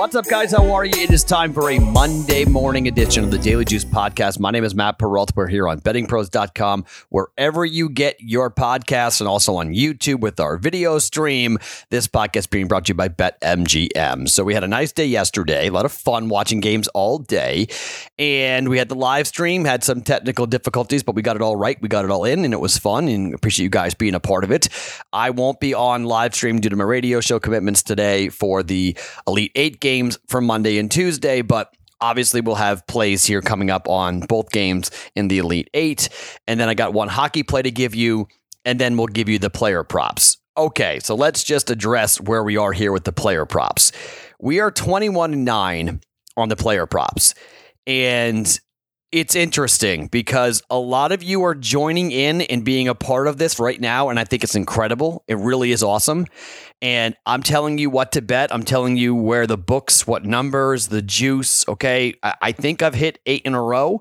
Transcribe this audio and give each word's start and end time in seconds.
What's 0.00 0.14
up, 0.14 0.24
guys? 0.28 0.50
How 0.50 0.72
are 0.72 0.86
you? 0.86 0.94
It 0.96 1.10
is 1.10 1.22
time 1.22 1.52
for 1.52 1.68
a 1.68 1.78
Monday 1.78 2.46
morning 2.46 2.88
edition 2.88 3.22
of 3.22 3.30
the 3.30 3.36
Daily 3.36 3.66
Juice 3.66 3.84
podcast. 3.84 4.40
My 4.40 4.50
name 4.50 4.64
is 4.64 4.74
Matt 4.74 4.98
Perrault. 4.98 5.36
We're 5.36 5.46
here 5.46 5.68
on 5.68 5.82
bettingpros.com, 5.82 6.86
wherever 7.10 7.66
you 7.66 7.90
get 7.90 8.18
your 8.18 8.50
podcasts, 8.50 9.20
and 9.20 9.28
also 9.28 9.56
on 9.56 9.74
YouTube 9.74 10.20
with 10.20 10.40
our 10.40 10.56
video 10.56 10.98
stream. 11.00 11.58
This 11.90 12.08
podcast 12.08 12.48
being 12.48 12.66
brought 12.66 12.86
to 12.86 12.92
you 12.92 12.94
by 12.94 13.10
BetMGM. 13.10 14.26
So, 14.30 14.42
we 14.42 14.54
had 14.54 14.64
a 14.64 14.68
nice 14.68 14.90
day 14.90 15.04
yesterday, 15.04 15.66
a 15.66 15.70
lot 15.70 15.84
of 15.84 15.92
fun 15.92 16.30
watching 16.30 16.60
games 16.60 16.88
all 16.88 17.18
day. 17.18 17.66
And 18.18 18.70
we 18.70 18.78
had 18.78 18.88
the 18.88 18.94
live 18.94 19.26
stream, 19.26 19.66
had 19.66 19.84
some 19.84 20.00
technical 20.00 20.46
difficulties, 20.46 21.02
but 21.02 21.14
we 21.14 21.20
got 21.20 21.36
it 21.36 21.42
all 21.42 21.56
right. 21.56 21.78
We 21.82 21.90
got 21.90 22.06
it 22.06 22.10
all 22.10 22.24
in, 22.24 22.46
and 22.46 22.54
it 22.54 22.60
was 22.60 22.78
fun. 22.78 23.06
And 23.06 23.34
appreciate 23.34 23.64
you 23.64 23.70
guys 23.70 23.92
being 23.92 24.14
a 24.14 24.20
part 24.20 24.44
of 24.44 24.50
it. 24.50 24.70
I 25.12 25.28
won't 25.28 25.60
be 25.60 25.74
on 25.74 26.04
live 26.04 26.34
stream 26.34 26.58
due 26.58 26.70
to 26.70 26.76
my 26.76 26.84
radio 26.84 27.20
show 27.20 27.38
commitments 27.38 27.82
today 27.82 28.30
for 28.30 28.62
the 28.62 28.96
Elite 29.26 29.52
Eight 29.54 29.78
game 29.78 29.89
games 29.90 30.18
for 30.28 30.40
Monday 30.40 30.78
and 30.78 30.88
Tuesday, 30.88 31.42
but 31.42 31.74
obviously 32.00 32.40
we'll 32.40 32.54
have 32.54 32.86
plays 32.86 33.24
here 33.26 33.42
coming 33.42 33.70
up 33.70 33.88
on 33.88 34.20
both 34.20 34.52
games 34.52 34.88
in 35.16 35.26
the 35.26 35.38
Elite 35.38 35.68
Eight. 35.74 36.08
And 36.46 36.60
then 36.60 36.68
I 36.68 36.74
got 36.74 36.92
one 36.92 37.08
hockey 37.08 37.42
play 37.42 37.62
to 37.62 37.72
give 37.72 37.92
you, 37.92 38.28
and 38.64 38.78
then 38.78 38.96
we'll 38.96 39.08
give 39.08 39.28
you 39.28 39.40
the 39.40 39.50
player 39.50 39.82
props. 39.82 40.36
Okay, 40.56 41.00
so 41.00 41.16
let's 41.16 41.42
just 41.42 41.70
address 41.70 42.20
where 42.20 42.44
we 42.44 42.56
are 42.56 42.72
here 42.72 42.92
with 42.92 43.02
the 43.02 43.12
player 43.12 43.44
props. 43.46 43.90
We 44.40 44.60
are 44.60 44.70
21 44.70 45.42
9 45.42 46.00
on 46.36 46.48
the 46.48 46.56
player 46.56 46.86
props. 46.86 47.34
And 47.84 48.60
it's 49.12 49.34
interesting 49.34 50.06
because 50.06 50.62
a 50.70 50.78
lot 50.78 51.10
of 51.10 51.22
you 51.22 51.42
are 51.44 51.54
joining 51.54 52.12
in 52.12 52.42
and 52.42 52.64
being 52.64 52.86
a 52.86 52.94
part 52.94 53.26
of 53.26 53.38
this 53.38 53.58
right 53.58 53.80
now. 53.80 54.08
And 54.08 54.20
I 54.20 54.24
think 54.24 54.44
it's 54.44 54.54
incredible. 54.54 55.24
It 55.26 55.36
really 55.36 55.72
is 55.72 55.82
awesome. 55.82 56.26
And 56.80 57.16
I'm 57.26 57.42
telling 57.42 57.78
you 57.78 57.90
what 57.90 58.12
to 58.12 58.22
bet. 58.22 58.54
I'm 58.54 58.62
telling 58.62 58.96
you 58.96 59.14
where 59.14 59.46
the 59.46 59.58
books, 59.58 60.06
what 60.06 60.24
numbers, 60.24 60.88
the 60.88 61.02
juice. 61.02 61.66
Okay. 61.68 62.14
I, 62.22 62.52
think 62.52 62.82
I've 62.82 62.94
hit 62.94 63.18
eight 63.26 63.42
in 63.42 63.54
a 63.54 63.62
row 63.62 64.00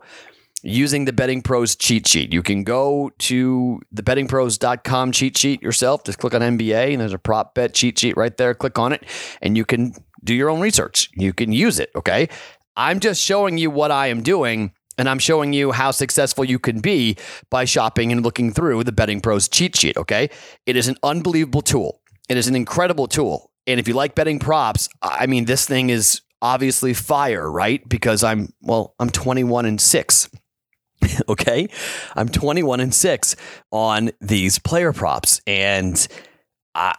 using 0.62 1.06
the 1.06 1.14
Betting 1.14 1.42
Pros 1.42 1.76
cheat 1.76 2.08
sheet. 2.08 2.32
You 2.32 2.44
can 2.44 2.64
go 2.64 3.12
to 3.20 3.82
the 3.92 4.04
bettingpros.com 4.04 5.12
cheat 5.12 5.38
sheet 5.38 5.62
yourself. 5.64 6.04
Just 6.04 6.20
click 6.20 6.36
on 6.36 6.42
NBA 6.42 6.92
and 6.92 7.02
there's 7.02 7.14
a 7.14 7.20
prop 7.20 7.56
bet 7.56 7.74
cheat 7.74 7.98
sheet 7.98 8.16
right 8.16 8.36
there. 8.38 8.54
Click 8.54 8.78
on 8.78 8.94
it 8.94 9.04
and 9.42 9.58
you 9.58 9.66
can 9.66 9.94
do 10.24 10.36
your 10.36 10.50
own 10.50 10.60
research. 10.60 11.10
You 11.16 11.34
can 11.34 11.52
use 11.52 11.80
it. 11.80 11.90
Okay. 11.96 12.30
I'm 12.76 13.00
just 13.00 13.22
showing 13.22 13.58
you 13.58 13.72
what 13.72 13.92
I 13.92 14.08
am 14.08 14.22
doing 14.22 14.74
and 15.00 15.08
I'm 15.08 15.18
showing 15.18 15.54
you 15.54 15.72
how 15.72 15.92
successful 15.92 16.44
you 16.44 16.60
can 16.60 16.82
be 16.82 17.16
by 17.50 17.64
shopping 17.64 18.12
and 18.12 18.22
looking 18.22 18.52
through 18.52 18.84
the 18.84 18.92
Betting 18.92 19.22
Pros 19.22 19.48
cheat 19.48 19.76
sheet. 19.76 19.96
Okay. 19.98 20.30
It 20.66 20.76
is 20.76 20.90
an 20.90 20.98
unbelievable 21.02 21.62
tool. 21.62 22.02
It 22.28 22.38
is 22.38 22.48
an 22.48 22.56
incredible 22.56 23.08
tool. 23.08 23.50
And 23.66 23.80
if 23.80 23.88
you 23.88 23.94
like 23.94 24.14
betting 24.14 24.40
props, 24.40 24.90
I 25.02 25.26
mean, 25.26 25.46
this 25.46 25.66
thing 25.66 25.90
is 25.90 26.22
obviously 26.42 26.94
fire, 26.94 27.50
right? 27.50 27.88
Because 27.88 28.24
I'm, 28.24 28.54
well, 28.62 28.94
I'm 29.00 29.10
21 29.10 29.66
and 29.66 29.80
six. 29.80 30.30
okay. 31.30 31.70
I'm 32.16 32.28
21 32.28 32.82
and 32.82 32.94
six 32.94 33.36
on 33.72 34.12
these 34.20 34.60
player 34.60 34.92
props. 34.92 35.40
And 35.48 36.08
I, 36.76 36.96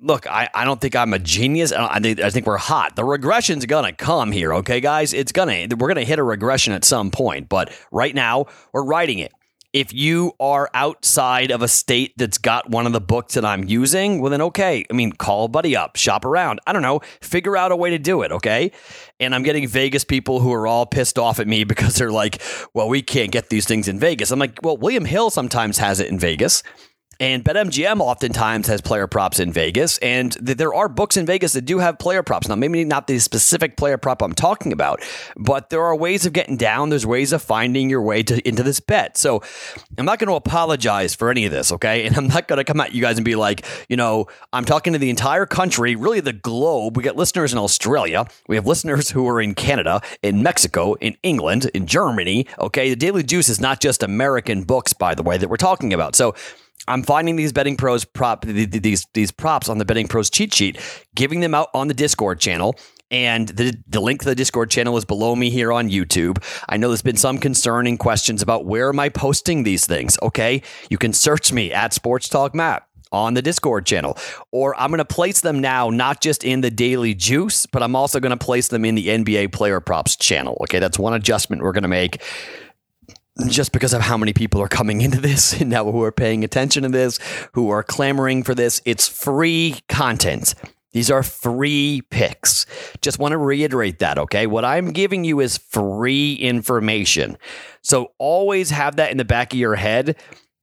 look, 0.00 0.26
I, 0.26 0.48
I 0.54 0.64
don't 0.64 0.80
think 0.80 0.96
I'm 0.96 1.12
a 1.12 1.18
genius. 1.18 1.72
I 1.72 2.00
think, 2.00 2.20
I 2.20 2.30
think 2.30 2.46
we're 2.46 2.56
hot. 2.56 2.96
The 2.96 3.02
regression's 3.02 3.66
gonna 3.66 3.92
come 3.92 4.32
here, 4.32 4.54
okay, 4.54 4.80
guys? 4.80 5.12
It's 5.12 5.32
gonna 5.32 5.66
we're 5.76 5.88
gonna 5.88 6.04
hit 6.04 6.18
a 6.18 6.22
regression 6.24 6.72
at 6.72 6.84
some 6.84 7.10
point, 7.10 7.48
but 7.48 7.72
right 7.90 8.14
now 8.14 8.46
we're 8.72 8.84
writing 8.84 9.18
it. 9.18 9.32
If 9.74 9.92
you 9.92 10.32
are 10.40 10.70
outside 10.72 11.50
of 11.50 11.60
a 11.60 11.68
state 11.68 12.14
that's 12.16 12.38
got 12.38 12.70
one 12.70 12.86
of 12.86 12.94
the 12.94 13.02
books 13.02 13.34
that 13.34 13.44
I'm 13.44 13.64
using, 13.64 14.20
well 14.20 14.30
then 14.30 14.40
okay. 14.40 14.84
I 14.90 14.94
mean, 14.94 15.12
call 15.12 15.44
a 15.44 15.48
buddy 15.48 15.76
up, 15.76 15.96
shop 15.96 16.24
around. 16.24 16.60
I 16.66 16.72
don't 16.72 16.80
know, 16.82 17.00
figure 17.20 17.54
out 17.56 17.70
a 17.70 17.76
way 17.76 17.90
to 17.90 17.98
do 17.98 18.22
it, 18.22 18.32
okay? 18.32 18.72
And 19.20 19.34
I'm 19.34 19.42
getting 19.42 19.68
Vegas 19.68 20.04
people 20.04 20.40
who 20.40 20.52
are 20.54 20.66
all 20.66 20.86
pissed 20.86 21.18
off 21.18 21.38
at 21.38 21.46
me 21.46 21.64
because 21.64 21.96
they're 21.96 22.12
like, 22.12 22.40
"Well, 22.72 22.88
we 22.88 23.02
can't 23.02 23.30
get 23.30 23.50
these 23.50 23.66
things 23.66 23.88
in 23.88 23.98
Vegas." 23.98 24.30
I'm 24.30 24.38
like, 24.38 24.58
"Well, 24.62 24.78
William 24.78 25.04
Hill 25.04 25.30
sometimes 25.30 25.78
has 25.78 26.00
it 26.00 26.08
in 26.08 26.18
Vegas." 26.18 26.62
And 27.20 27.42
BetMGM 27.42 28.00
oftentimes 28.00 28.68
has 28.68 28.80
player 28.80 29.08
props 29.08 29.40
in 29.40 29.52
Vegas, 29.52 29.98
and 29.98 30.32
th- 30.32 30.56
there 30.56 30.72
are 30.72 30.88
books 30.88 31.16
in 31.16 31.26
Vegas 31.26 31.52
that 31.54 31.62
do 31.62 31.78
have 31.78 31.98
player 31.98 32.22
props. 32.22 32.48
Now, 32.48 32.54
maybe 32.54 32.84
not 32.84 33.08
the 33.08 33.18
specific 33.18 33.76
player 33.76 33.98
prop 33.98 34.22
I'm 34.22 34.34
talking 34.34 34.72
about, 34.72 35.02
but 35.36 35.70
there 35.70 35.82
are 35.82 35.96
ways 35.96 36.26
of 36.26 36.32
getting 36.32 36.56
down. 36.56 36.90
There's 36.90 37.04
ways 37.04 37.32
of 37.32 37.42
finding 37.42 37.90
your 37.90 38.02
way 38.02 38.22
to 38.22 38.46
into 38.46 38.62
this 38.62 38.78
bet. 38.78 39.16
So 39.16 39.42
I'm 39.98 40.04
not 40.04 40.20
going 40.20 40.28
to 40.28 40.34
apologize 40.34 41.16
for 41.16 41.28
any 41.28 41.44
of 41.44 41.50
this, 41.50 41.72
okay? 41.72 42.06
And 42.06 42.16
I'm 42.16 42.28
not 42.28 42.46
going 42.46 42.58
to 42.58 42.64
come 42.64 42.80
at 42.80 42.94
you 42.94 43.02
guys 43.02 43.18
and 43.18 43.24
be 43.24 43.34
like, 43.34 43.66
you 43.88 43.96
know, 43.96 44.28
I'm 44.52 44.64
talking 44.64 44.92
to 44.92 44.98
the 45.00 45.10
entire 45.10 45.44
country, 45.44 45.96
really 45.96 46.20
the 46.20 46.32
globe. 46.32 46.96
We 46.96 47.02
got 47.02 47.16
listeners 47.16 47.52
in 47.52 47.58
Australia. 47.58 48.26
We 48.46 48.54
have 48.54 48.66
listeners 48.66 49.10
who 49.10 49.28
are 49.28 49.40
in 49.40 49.56
Canada, 49.56 50.02
in 50.22 50.44
Mexico, 50.44 50.94
in 50.94 51.16
England, 51.24 51.64
in 51.74 51.86
Germany. 51.86 52.46
Okay, 52.60 52.90
the 52.90 52.96
Daily 52.96 53.24
Juice 53.24 53.48
is 53.48 53.60
not 53.60 53.80
just 53.80 54.04
American 54.04 54.62
books, 54.62 54.92
by 54.92 55.16
the 55.16 55.24
way, 55.24 55.36
that 55.36 55.48
we're 55.48 55.56
talking 55.56 55.92
about. 55.92 56.14
So 56.14 56.36
I'm 56.88 57.02
finding 57.02 57.36
these 57.36 57.52
betting 57.52 57.76
pros 57.76 58.04
prop 58.04 58.44
these 58.44 59.06
these 59.14 59.30
props 59.30 59.68
on 59.68 59.78
the 59.78 59.84
betting 59.84 60.08
pros 60.08 60.30
cheat 60.30 60.54
sheet, 60.54 60.80
giving 61.14 61.40
them 61.40 61.54
out 61.54 61.68
on 61.74 61.88
the 61.88 61.94
Discord 61.94 62.40
channel. 62.40 62.76
And 63.10 63.48
the, 63.48 63.74
the 63.86 64.00
link 64.00 64.20
to 64.20 64.28
the 64.28 64.34
Discord 64.34 64.70
channel 64.70 64.96
is 64.98 65.06
below 65.06 65.34
me 65.34 65.48
here 65.48 65.72
on 65.72 65.88
YouTube. 65.88 66.44
I 66.68 66.76
know 66.76 66.88
there's 66.88 67.00
been 67.00 67.16
some 67.16 67.38
concerning 67.38 67.96
questions 67.96 68.42
about 68.42 68.66
where 68.66 68.90
am 68.90 69.00
I 69.00 69.08
posting 69.08 69.62
these 69.62 69.86
things. 69.86 70.18
Okay. 70.22 70.62
You 70.90 70.98
can 70.98 71.14
search 71.14 71.50
me 71.50 71.72
at 71.72 71.94
Sports 71.94 72.28
Talk 72.28 72.54
Matt 72.54 72.86
on 73.10 73.32
the 73.32 73.40
Discord 73.40 73.86
channel. 73.86 74.18
Or 74.52 74.78
I'm 74.78 74.90
going 74.90 74.98
to 74.98 75.06
place 75.06 75.40
them 75.40 75.60
now, 75.60 75.88
not 75.88 76.20
just 76.20 76.44
in 76.44 76.60
the 76.60 76.70
Daily 76.70 77.14
Juice, 77.14 77.64
but 77.64 77.82
I'm 77.82 77.96
also 77.96 78.20
going 78.20 78.36
to 78.38 78.44
place 78.44 78.68
them 78.68 78.84
in 78.84 78.94
the 78.94 79.08
NBA 79.08 79.52
Player 79.52 79.80
Props 79.80 80.14
channel. 80.14 80.58
Okay. 80.64 80.78
That's 80.78 80.98
one 80.98 81.14
adjustment 81.14 81.62
we're 81.62 81.72
going 81.72 81.82
to 81.82 81.88
make 81.88 82.22
just 83.46 83.72
because 83.72 83.94
of 83.94 84.02
how 84.02 84.16
many 84.16 84.32
people 84.32 84.60
are 84.60 84.68
coming 84.68 85.00
into 85.00 85.20
this 85.20 85.52
and 85.60 85.70
now 85.70 85.90
who 85.90 86.02
are 86.02 86.12
paying 86.12 86.44
attention 86.44 86.82
to 86.82 86.88
this, 86.88 87.18
who 87.52 87.70
are 87.70 87.82
clamoring 87.82 88.42
for 88.42 88.54
this. 88.54 88.80
It's 88.84 89.06
free 89.06 89.76
content. 89.88 90.54
These 90.92 91.10
are 91.10 91.22
free 91.22 92.02
picks. 92.10 92.66
Just 93.02 93.18
want 93.18 93.32
to 93.32 93.38
reiterate 93.38 93.98
that, 93.98 94.18
okay? 94.18 94.46
What 94.46 94.64
I'm 94.64 94.90
giving 94.92 95.22
you 95.24 95.40
is 95.40 95.58
free 95.58 96.34
information. 96.34 97.36
So 97.82 98.12
always 98.18 98.70
have 98.70 98.96
that 98.96 99.10
in 99.10 99.18
the 99.18 99.24
back 99.24 99.52
of 99.52 99.58
your 99.58 99.76
head. 99.76 100.16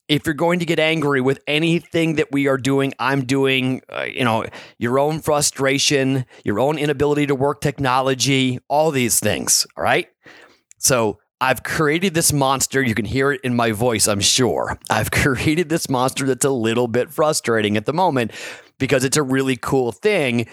If 0.07 0.25
you're 0.25 0.35
going 0.35 0.59
to 0.59 0.65
get 0.65 0.79
angry 0.79 1.21
with 1.21 1.39
anything 1.47 2.15
that 2.15 2.31
we 2.31 2.47
are 2.47 2.57
doing, 2.57 2.93
I'm 2.99 3.25
doing, 3.25 3.81
uh, 3.89 4.03
you 4.03 4.23
know, 4.23 4.45
your 4.77 4.99
own 4.99 5.19
frustration, 5.19 6.25
your 6.43 6.59
own 6.59 6.77
inability 6.77 7.27
to 7.27 7.35
work 7.35 7.61
technology, 7.61 8.59
all 8.67 8.91
these 8.91 9.19
things, 9.19 9.65
all 9.77 9.83
right? 9.83 10.07
So 10.77 11.19
I've 11.41 11.63
created 11.63 12.13
this 12.13 12.31
monster. 12.31 12.81
You 12.81 12.95
can 12.95 13.05
hear 13.05 13.31
it 13.31 13.41
in 13.43 13.55
my 13.55 13.71
voice, 13.71 14.07
I'm 14.07 14.21
sure. 14.21 14.79
I've 14.89 15.11
created 15.11 15.69
this 15.69 15.89
monster 15.89 16.25
that's 16.25 16.45
a 16.45 16.49
little 16.49 16.87
bit 16.87 17.11
frustrating 17.11 17.77
at 17.77 17.85
the 17.85 17.93
moment 17.93 18.31
because 18.77 19.03
it's 19.03 19.17
a 19.17 19.23
really 19.23 19.57
cool 19.57 19.91
thing. 19.91 20.47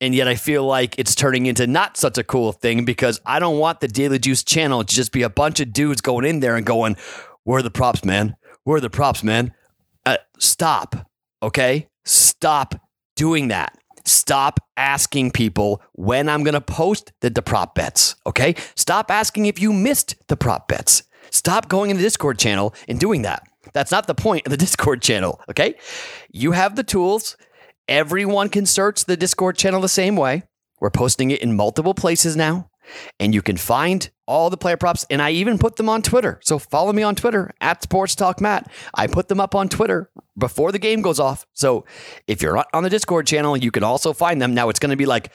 And 0.00 0.14
yet 0.14 0.26
I 0.26 0.34
feel 0.34 0.64
like 0.64 0.98
it's 0.98 1.14
turning 1.14 1.46
into 1.46 1.66
not 1.66 1.96
such 1.96 2.18
a 2.18 2.24
cool 2.24 2.52
thing 2.52 2.84
because 2.84 3.20
I 3.24 3.38
don't 3.38 3.58
want 3.58 3.80
the 3.80 3.88
Daily 3.88 4.18
Juice 4.18 4.42
channel 4.42 4.82
to 4.82 4.94
just 4.94 5.12
be 5.12 5.22
a 5.22 5.30
bunch 5.30 5.60
of 5.60 5.72
dudes 5.72 6.00
going 6.00 6.24
in 6.24 6.40
there 6.40 6.56
and 6.56 6.66
going, 6.66 6.96
Where 7.44 7.58
are 7.58 7.62
the 7.62 7.70
props, 7.70 8.04
man? 8.04 8.36
Where 8.64 8.78
are 8.78 8.80
the 8.80 8.90
props, 8.90 9.22
man? 9.22 9.52
Uh, 10.04 10.16
stop. 10.38 11.08
Okay? 11.42 11.88
Stop 12.04 12.74
doing 13.14 13.48
that. 13.48 13.78
Stop 14.04 14.60
asking 14.76 15.30
people 15.30 15.82
when 15.92 16.28
I'm 16.28 16.42
going 16.44 16.54
to 16.54 16.60
post 16.60 17.12
the, 17.20 17.30
the 17.30 17.42
prop 17.42 17.74
bets. 17.74 18.16
Okay. 18.26 18.54
Stop 18.74 19.10
asking 19.10 19.46
if 19.46 19.60
you 19.60 19.72
missed 19.72 20.16
the 20.28 20.36
prop 20.36 20.68
bets. 20.68 21.04
Stop 21.30 21.68
going 21.68 21.90
in 21.90 21.96
the 21.96 22.02
Discord 22.02 22.38
channel 22.38 22.74
and 22.86 23.00
doing 23.00 23.22
that. 23.22 23.42
That's 23.72 23.90
not 23.90 24.06
the 24.06 24.14
point 24.14 24.46
of 24.46 24.50
the 24.50 24.56
Discord 24.66 25.02
channel. 25.02 25.40
Okay. 25.48 25.74
You 26.30 26.52
have 26.52 26.76
the 26.76 26.84
tools. 26.84 27.36
Everyone 27.88 28.48
can 28.48 28.66
search 28.66 29.04
the 29.04 29.16
Discord 29.16 29.56
channel 29.56 29.80
the 29.80 29.88
same 29.88 30.16
way. 30.16 30.42
We're 30.80 30.90
posting 30.90 31.30
it 31.30 31.40
in 31.40 31.56
multiple 31.56 31.94
places 31.94 32.36
now. 32.36 32.70
And 33.20 33.34
you 33.34 33.42
can 33.42 33.56
find 33.56 34.10
all 34.26 34.48
the 34.50 34.56
player 34.56 34.76
props, 34.76 35.04
and 35.10 35.20
I 35.20 35.30
even 35.32 35.58
put 35.58 35.76
them 35.76 35.88
on 35.88 36.02
Twitter. 36.02 36.40
So 36.42 36.58
follow 36.58 36.92
me 36.92 37.02
on 37.02 37.14
Twitter 37.14 37.52
at 37.60 37.82
Sports 37.82 38.14
Talk 38.14 38.40
Matt. 38.40 38.70
I 38.94 39.06
put 39.06 39.28
them 39.28 39.40
up 39.40 39.54
on 39.54 39.68
Twitter 39.68 40.10
before 40.38 40.72
the 40.72 40.78
game 40.78 41.02
goes 41.02 41.20
off. 41.20 41.46
So 41.52 41.84
if 42.26 42.40
you're 42.40 42.56
not 42.56 42.68
on 42.72 42.82
the 42.82 42.90
Discord 42.90 43.26
channel, 43.26 43.56
you 43.56 43.70
can 43.70 43.84
also 43.84 44.12
find 44.12 44.40
them. 44.40 44.54
Now 44.54 44.68
it's 44.68 44.78
going 44.80 44.90
to 44.90 44.96
be 44.96 45.06
like 45.06 45.30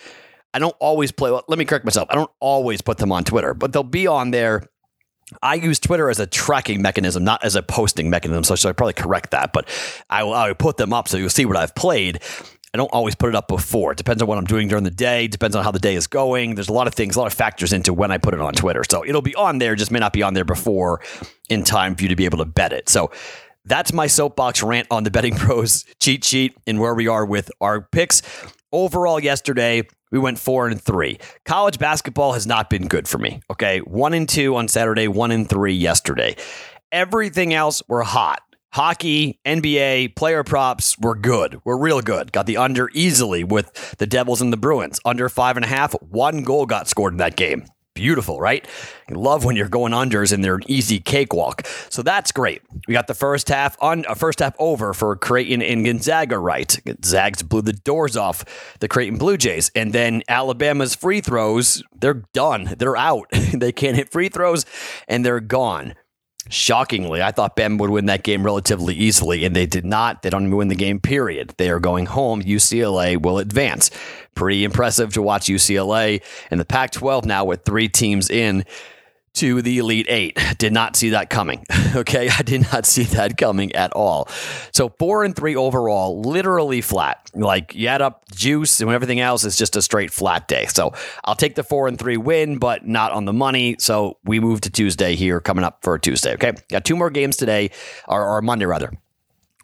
I 0.53 0.59
don't 0.59 0.75
always 0.79 1.11
play. 1.11 1.31
Well, 1.31 1.43
let 1.47 1.59
me 1.59 1.65
correct 1.65 1.85
myself. 1.85 2.07
I 2.09 2.15
don't 2.15 2.31
always 2.39 2.81
put 2.81 2.97
them 2.97 3.11
on 3.11 3.23
Twitter, 3.23 3.53
but 3.53 3.71
they'll 3.71 3.83
be 3.83 4.07
on 4.07 4.31
there. 4.31 4.63
I 5.43 5.55
use 5.55 5.79
Twitter 5.79 6.09
as 6.09 6.19
a 6.19 6.25
tracking 6.25 6.81
mechanism, 6.81 7.23
not 7.23 7.43
as 7.43 7.55
a 7.55 7.61
posting 7.61 8.09
mechanism. 8.09 8.43
So 8.43 8.53
I 8.53 8.55
should 8.55 8.77
probably 8.77 8.93
correct 8.93 9.31
that. 9.31 9.53
But 9.53 9.69
I 10.09 10.23
will, 10.23 10.33
I 10.33 10.47
will 10.47 10.55
put 10.55 10.77
them 10.77 10.91
up 10.91 11.07
so 11.07 11.17
you'll 11.17 11.29
see 11.29 11.45
what 11.45 11.55
I've 11.55 11.75
played. 11.75 12.19
I 12.73 12.77
don't 12.77 12.89
always 12.93 13.15
put 13.15 13.29
it 13.29 13.35
up 13.35 13.47
before. 13.47 13.93
It 13.93 13.97
depends 13.97 14.21
on 14.21 14.27
what 14.27 14.37
I'm 14.37 14.45
doing 14.45 14.67
during 14.67 14.83
the 14.83 14.91
day. 14.91 15.27
Depends 15.27 15.55
on 15.55 15.63
how 15.63 15.71
the 15.71 15.79
day 15.79 15.95
is 15.95 16.05
going. 16.05 16.55
There's 16.55 16.69
a 16.69 16.73
lot 16.73 16.87
of 16.87 16.93
things, 16.93 17.15
a 17.15 17.19
lot 17.19 17.27
of 17.27 17.33
factors 17.33 17.73
into 17.73 17.93
when 17.93 18.11
I 18.11 18.19
put 18.19 18.33
it 18.35 18.41
on 18.41 18.53
Twitter. 18.53 18.83
So 18.89 19.03
it'll 19.03 19.23
be 19.23 19.33
on 19.35 19.57
there, 19.57 19.75
just 19.75 19.91
may 19.91 19.99
not 19.99 20.13
be 20.13 20.21
on 20.21 20.35
there 20.35 20.45
before 20.45 21.01
in 21.49 21.63
time 21.63 21.95
for 21.95 22.03
you 22.03 22.09
to 22.09 22.15
be 22.15 22.25
able 22.25 22.37
to 22.37 22.45
bet 22.45 22.71
it. 22.71 22.87
So 22.87 23.11
that's 23.65 23.91
my 23.91 24.05
soapbox 24.07 24.61
rant 24.61 24.87
on 24.91 25.03
the 25.03 25.11
betting 25.11 25.35
pros 25.35 25.83
cheat 25.99 26.23
sheet 26.23 26.55
and 26.67 26.79
where 26.79 26.93
we 26.93 27.07
are 27.07 27.25
with 27.25 27.49
our 27.59 27.81
picks. 27.81 28.21
overall 28.71 29.19
yesterday 29.19 29.83
we 30.11 30.19
went 30.19 30.39
four 30.39 30.67
and 30.67 30.81
three. 30.81 31.19
College 31.45 31.79
basketball 31.79 32.33
has 32.33 32.45
not 32.47 32.69
been 32.69 32.87
good 32.87 33.07
for 33.07 33.17
me. 33.17 33.41
Okay, 33.51 33.79
one 33.79 34.13
and 34.13 34.27
two 34.27 34.55
on 34.55 34.67
Saturday, 34.67 35.07
one 35.07 35.31
and 35.31 35.47
three 35.47 35.73
yesterday. 35.73 36.35
Everything 36.91 37.53
else 37.53 37.83
were 37.87 38.01
hot. 38.01 38.41
Hockey, 38.71 39.39
NBA, 39.45 40.15
player 40.15 40.43
props 40.43 40.97
were 40.99 41.15
good. 41.15 41.59
We're 41.63 41.77
real 41.77 42.01
good. 42.01 42.31
Got 42.31 42.45
the 42.45 42.57
under 42.57 42.89
easily 42.93 43.43
with 43.43 43.97
the 43.97 44.05
Devils 44.05 44.41
and 44.41 44.53
the 44.53 44.57
Bruins. 44.57 44.99
Under 45.03 45.27
five 45.27 45.57
and 45.57 45.65
a 45.65 45.67
half. 45.67 45.93
One 46.01 46.43
goal 46.43 46.65
got 46.65 46.87
scored 46.87 47.13
in 47.13 47.17
that 47.17 47.35
game 47.35 47.65
beautiful, 47.99 48.39
right? 48.39 48.65
You 49.09 49.17
love 49.17 49.43
when 49.43 49.57
you're 49.57 49.67
going 49.67 49.91
unders 49.91 50.31
and 50.31 50.41
they're 50.41 50.55
an 50.55 50.63
easy 50.67 51.01
cakewalk. 51.01 51.67
So 51.89 52.01
that's 52.01 52.31
great. 52.31 52.61
We 52.87 52.93
got 52.93 53.07
the 53.07 53.13
first 53.13 53.49
half 53.49 53.75
on 53.81 54.05
uh, 54.05 54.13
first 54.13 54.39
half 54.39 54.55
over 54.57 54.93
for 54.93 55.17
Creighton 55.17 55.61
and 55.61 55.83
Gonzaga, 55.83 56.39
right? 56.39 56.79
Zags 57.03 57.43
blew 57.43 57.61
the 57.61 57.73
doors 57.73 58.15
off 58.15 58.45
the 58.79 58.87
Creighton 58.87 59.17
Blue 59.17 59.35
Jays, 59.35 59.69
and 59.75 59.91
then 59.91 60.23
Alabama's 60.29 60.95
free 60.95 61.19
throws, 61.19 61.83
they're 61.93 62.23
done. 62.33 62.73
They're 62.77 62.95
out. 62.95 63.27
they 63.53 63.73
can't 63.73 63.97
hit 63.97 64.13
free 64.13 64.29
throws, 64.29 64.65
and 65.09 65.25
they're 65.25 65.41
gone. 65.41 65.95
Shockingly, 66.47 67.21
I 67.21 67.31
thought 67.31 67.55
Bama 67.55 67.77
would 67.79 67.89
win 67.89 68.05
that 68.05 68.23
game 68.23 68.43
relatively 68.43 68.95
easily, 68.95 69.45
and 69.45 69.55
they 69.55 69.65
did 69.65 69.85
not. 69.85 70.21
They 70.21 70.29
don't 70.29 70.49
win 70.55 70.69
the 70.69 70.75
game, 70.75 70.99
period. 70.99 71.53
They 71.57 71.69
are 71.69 71.79
going 71.79 72.07
home. 72.07 72.41
UCLA 72.41 73.21
will 73.21 73.37
advance. 73.37 73.91
Pretty 74.33 74.63
impressive 74.63 75.13
to 75.13 75.21
watch 75.21 75.45
UCLA 75.45 76.23
in 76.49 76.57
the 76.57 76.65
Pac 76.65 76.91
12 76.91 77.25
now 77.25 77.45
with 77.45 77.65
three 77.65 77.89
teams 77.89 78.29
in 78.29 78.65
to 79.33 79.61
the 79.61 79.77
Elite 79.77 80.07
Eight. 80.09 80.37
Did 80.57 80.73
not 80.73 80.95
see 80.95 81.09
that 81.09 81.29
coming. 81.29 81.63
okay. 81.95 82.29
I 82.29 82.41
did 82.41 82.61
not 82.71 82.85
see 82.85 83.03
that 83.03 83.37
coming 83.37 83.73
at 83.75 83.93
all. 83.93 84.27
So 84.73 84.89
four 84.99 85.23
and 85.23 85.35
three 85.35 85.55
overall, 85.55 86.21
literally 86.21 86.81
flat. 86.81 87.29
Like 87.33 87.75
you 87.75 87.87
add 87.87 88.01
up 88.01 88.23
juice 88.31 88.81
and 88.81 88.89
everything 88.89 89.19
else 89.19 89.43
is 89.43 89.57
just 89.57 89.75
a 89.75 89.81
straight 89.81 90.11
flat 90.11 90.47
day. 90.47 90.65
So 90.65 90.93
I'll 91.23 91.35
take 91.35 91.55
the 91.55 91.63
four 91.63 91.87
and 91.87 91.97
three 91.97 92.17
win, 92.17 92.57
but 92.57 92.87
not 92.87 93.11
on 93.11 93.25
the 93.25 93.33
money. 93.33 93.75
So 93.79 94.17
we 94.23 94.39
move 94.39 94.61
to 94.61 94.69
Tuesday 94.69 95.15
here 95.15 95.39
coming 95.39 95.63
up 95.63 95.83
for 95.83 95.97
Tuesday. 95.97 96.33
Okay. 96.33 96.53
Got 96.69 96.85
two 96.85 96.95
more 96.95 97.09
games 97.09 97.37
today, 97.37 97.71
or, 98.07 98.25
or 98.25 98.41
Monday 98.41 98.65
rather. 98.65 98.91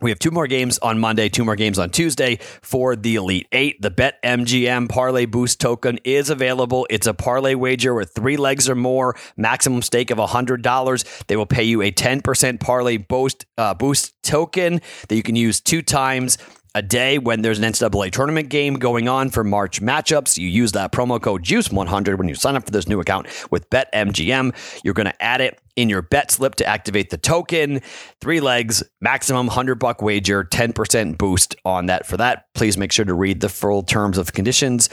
We 0.02 0.12
have 0.12 0.20
two 0.20 0.32
more 0.32 0.46
games 0.46 0.78
on 0.80 1.00
Monday, 1.00 1.30
two 1.30 1.46
more 1.46 1.56
games 1.56 1.80
on 1.80 1.90
Tuesday 1.90 2.40
for 2.62 2.98
the 2.98 3.16
Elite 3.16 3.48
Eight. 3.54 3.82
The 3.82 3.92
BetMGM 3.92 4.90
Parlay 4.90 5.26
Boost 5.26 5.62
token 5.62 6.00
is 6.04 6.30
available. 6.30 6.86
It's 6.90 7.08
a 7.08 7.14
parlay 7.14 7.56
wager 7.56 7.94
with 7.94 8.14
three 8.14 8.36
legs 8.36 8.68
or 8.68 8.76
more, 8.76 9.16
maximum 9.38 9.82
stake 9.82 10.12
of 10.12 10.18
$100. 10.18 11.26
They 11.28 11.38
will 11.38 11.46
pay 11.46 11.64
you 11.64 11.82
a 11.82 11.94
10% 11.94 12.60
parlay 12.60 12.98
boost, 12.98 13.46
uh, 13.58 13.74
boost 13.74 14.22
token 14.22 14.82
that 15.08 15.16
you 15.16 15.24
can 15.24 15.38
use 15.38 15.62
two 15.62 15.82
times 15.82 16.38
a 16.76 16.82
day 16.82 17.18
when 17.18 17.42
there's 17.42 17.58
an 17.58 17.64
NCAA 17.64 18.12
tournament 18.12 18.50
game 18.50 18.76
going 18.76 19.08
on 19.08 19.30
for 19.30 19.44
March 19.46 19.82
matchups. 19.82 20.38
You 20.38 20.50
use 20.50 20.74
that 20.74 20.92
promo 20.92 21.20
code 21.22 21.42
JUICE100 21.42 22.18
when 22.18 22.28
you 22.28 22.36
sign 22.36 22.58
up 22.58 22.66
for 22.66 22.72
this 22.72 22.88
new 22.88 23.00
account 23.00 23.28
with 23.50 23.68
BetMGM. 23.70 24.54
You're 24.84 24.94
going 24.94 25.08
to 25.08 25.24
add 25.24 25.40
it 25.40 25.60
in 25.78 25.88
your 25.90 26.02
bet 26.02 26.32
slip 26.32 26.56
to 26.56 26.66
activate 26.66 27.10
the 27.10 27.18
token. 27.18 27.80
Three 28.20 28.42
legs, 28.42 28.84
maximum 29.00 29.48
100 29.48 29.76
buck 29.76 30.02
wager, 30.02 30.44
10% 30.44 31.18
boost 31.18 31.56
on 31.64 31.86
that. 31.86 32.06
For 32.06 32.18
that, 32.18 32.48
please 32.54 32.78
make 32.78 32.92
sure 32.92 33.06
to 33.06 33.14
read 33.14 33.40
the 33.40 33.50
full 33.50 33.82
terms 33.82 34.18
of 34.18 34.34
conditions, 34.34 34.90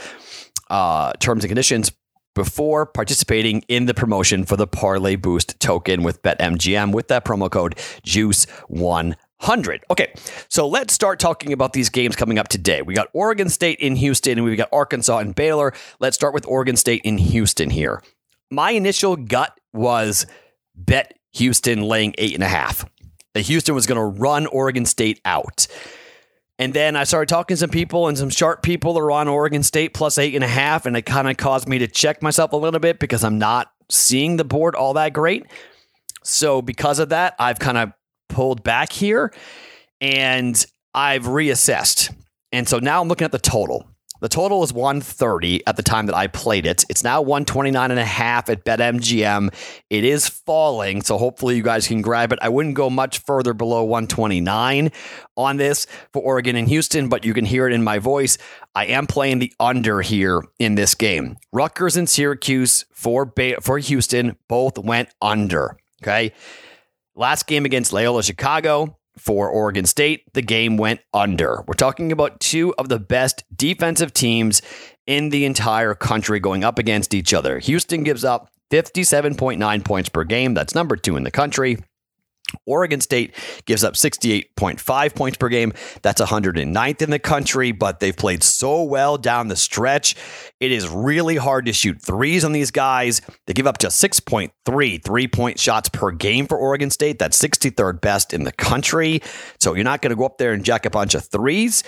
uh, 0.69 1.11
terms 1.19 1.43
and 1.43 1.49
conditions 1.49 1.91
before 2.33 2.85
participating 2.85 3.63
in 3.67 3.85
the 3.85 3.93
promotion 3.93 4.45
for 4.45 4.55
the 4.55 4.65
Parlay 4.65 5.15
Boost 5.15 5.59
token 5.59 6.01
with 6.01 6.21
BetMGM 6.23 6.93
with 6.93 7.09
that 7.09 7.25
promo 7.25 7.51
code 7.51 7.75
JUICE100. 8.05 9.15
100. 9.39 9.83
Okay, 9.91 10.13
so 10.47 10.67
let's 10.67 10.93
start 10.93 11.19
talking 11.19 11.51
about 11.51 11.73
these 11.73 11.89
games 11.89 12.15
coming 12.15 12.39
up 12.39 12.47
today. 12.47 12.81
We 12.81 12.93
got 12.93 13.09
Oregon 13.13 13.49
State 13.49 13.79
in 13.79 13.95
Houston 13.97 14.37
and 14.37 14.45
we've 14.45 14.57
got 14.57 14.69
Arkansas 14.71 15.17
and 15.19 15.35
Baylor. 15.35 15.73
Let's 15.99 16.15
start 16.15 16.33
with 16.33 16.47
Oregon 16.47 16.77
State 16.77 17.01
in 17.03 17.17
Houston 17.17 17.69
here. 17.69 18.01
My 18.49 18.71
initial 18.71 19.15
gut 19.15 19.59
was 19.73 20.25
bet 20.75 21.17
Houston 21.33 21.81
laying 21.81 22.13
eight 22.17 22.33
and 22.33 22.43
a 22.43 22.47
half. 22.47 22.85
That 23.33 23.41
Houston 23.41 23.75
was 23.75 23.87
going 23.87 23.97
to 23.97 24.19
run 24.19 24.45
Oregon 24.45 24.85
State 24.85 25.19
out. 25.25 25.67
And 26.59 26.73
then 26.73 26.95
I 26.95 27.03
started 27.03 27.29
talking 27.29 27.55
to 27.55 27.59
some 27.59 27.71
people, 27.71 28.07
and 28.07 28.17
some 28.17 28.29
sharp 28.29 28.61
people 28.61 28.97
are 28.99 29.11
on 29.11 29.27
Oregon 29.27 29.63
State 29.63 29.93
plus 29.93 30.17
eight 30.19 30.35
and 30.35 30.43
a 30.43 30.47
half. 30.47 30.85
And 30.85 30.95
it 30.95 31.01
kind 31.01 31.27
of 31.27 31.35
caused 31.35 31.67
me 31.67 31.79
to 31.79 31.87
check 31.87 32.21
myself 32.21 32.53
a 32.53 32.57
little 32.57 32.79
bit 32.79 32.99
because 32.99 33.23
I'm 33.23 33.39
not 33.39 33.71
seeing 33.89 34.37
the 34.37 34.43
board 34.43 34.75
all 34.75 34.93
that 34.93 35.13
great. 35.13 35.45
So, 36.23 36.61
because 36.61 36.99
of 36.99 37.09
that, 37.09 37.35
I've 37.39 37.59
kind 37.59 37.77
of 37.77 37.91
pulled 38.33 38.63
back 38.63 38.91
here 38.91 39.33
and 40.01 40.65
I've 40.93 41.23
reassessed. 41.23 42.13
And 42.51 42.67
so 42.67 42.79
now 42.79 43.01
I'm 43.01 43.07
looking 43.07 43.25
at 43.25 43.31
the 43.31 43.39
total. 43.39 43.87
The 44.23 44.29
total 44.29 44.63
is 44.63 44.71
130 44.71 45.67
at 45.67 45.75
the 45.75 45.83
time 45.83 46.05
that 46.05 46.15
I 46.15 46.27
played 46.27 46.65
it. 46.65 46.85
It's 46.87 47.03
now 47.03 47.21
129 47.21 47.91
and 47.91 47.99
a 47.99 48.05
half 48.05 48.49
at 48.49 48.63
BetMGM. 48.63 49.53
It 49.89 50.05
is 50.05 50.29
falling, 50.29 51.01
so 51.01 51.17
hopefully 51.17 51.57
you 51.57 51.61
guys 51.61 51.89
can 51.89 52.01
grab 52.01 52.31
it. 52.31 52.39
I 52.41 52.47
wouldn't 52.47 52.75
go 52.75 52.89
much 52.89 53.19
further 53.19 53.53
below 53.53 53.83
129 53.83 54.93
on 55.35 55.57
this 55.57 55.87
for 56.13 56.21
Oregon 56.21 56.55
and 56.55 56.69
Houston, 56.69 57.09
but 57.09 57.25
you 57.25 57.33
can 57.33 57.43
hear 57.43 57.67
it 57.67 57.73
in 57.73 57.83
my 57.83 57.99
voice. 57.99 58.37
I 58.73 58.85
am 58.85 59.07
playing 59.07 59.39
the 59.39 59.51
under 59.59 60.01
here 60.01 60.41
in 60.57 60.75
this 60.75 60.95
game. 60.95 61.35
Rutgers 61.51 61.97
and 61.97 62.07
Syracuse 62.07 62.85
for 62.93 63.25
ba- 63.25 63.59
for 63.59 63.77
Houston 63.77 64.37
both 64.47 64.77
went 64.77 65.09
under, 65.21 65.75
okay? 66.01 66.31
Last 67.15 67.45
game 67.45 67.63
against 67.63 67.93
Loyola 67.93 68.23
Chicago 68.23 68.97
for 69.19 69.47
Oregon 69.47 69.85
State, 69.85 70.23
the 70.33 70.41
game 70.41 70.77
went 70.77 71.01
under. 71.13 71.63
We're 71.67 71.75
talking 71.75 72.11
about 72.11 72.39
two 72.39 72.73
of 72.79 72.89
the 72.89 72.97
best 72.97 73.43
defensive 73.55 74.13
teams 74.13 74.63
in 75.05 75.29
the 75.29 75.45
entire 75.45 75.93
country 75.93 76.39
going 76.39 76.63
up 76.63 76.79
against 76.79 77.13
each 77.13 77.31
other. 77.31 77.59
Houston 77.59 78.03
gives 78.03 78.23
up 78.23 78.49
57.9 78.71 79.85
points 79.85 80.09
per 80.09 80.23
game. 80.23 80.55
That's 80.55 80.73
number 80.73 80.95
two 80.95 81.15
in 81.15 81.23
the 81.23 81.29
country. 81.29 81.77
Oregon 82.65 83.01
State 83.01 83.35
gives 83.65 83.83
up 83.83 83.93
68.5 83.95 85.15
points 85.15 85.37
per 85.37 85.49
game. 85.49 85.73
That's 86.01 86.21
109th 86.21 87.01
in 87.01 87.09
the 87.09 87.19
country, 87.19 87.71
but 87.71 87.99
they've 87.99 88.15
played 88.15 88.43
so 88.43 88.83
well 88.83 89.17
down 89.17 89.47
the 89.47 89.55
stretch. 89.55 90.15
It 90.59 90.71
is 90.71 90.87
really 90.87 91.35
hard 91.35 91.65
to 91.65 91.73
shoot 91.73 92.01
threes 92.01 92.43
on 92.43 92.51
these 92.51 92.71
guys. 92.71 93.21
They 93.47 93.53
give 93.53 93.67
up 93.67 93.77
just 93.79 94.01
6.3 94.03 95.03
three 95.03 95.27
point 95.27 95.59
shots 95.59 95.89
per 95.89 96.11
game 96.11 96.47
for 96.47 96.57
Oregon 96.57 96.89
State. 96.89 97.19
That's 97.19 97.39
63rd 97.41 98.01
best 98.01 98.33
in 98.33 98.43
the 98.43 98.51
country. 98.51 99.21
So 99.59 99.73
you're 99.73 99.83
not 99.83 100.01
going 100.01 100.11
to 100.11 100.15
go 100.15 100.25
up 100.25 100.37
there 100.37 100.53
and 100.53 100.63
jack 100.63 100.85
a 100.85 100.89
bunch 100.89 101.15
of 101.15 101.25
threes. 101.25 101.83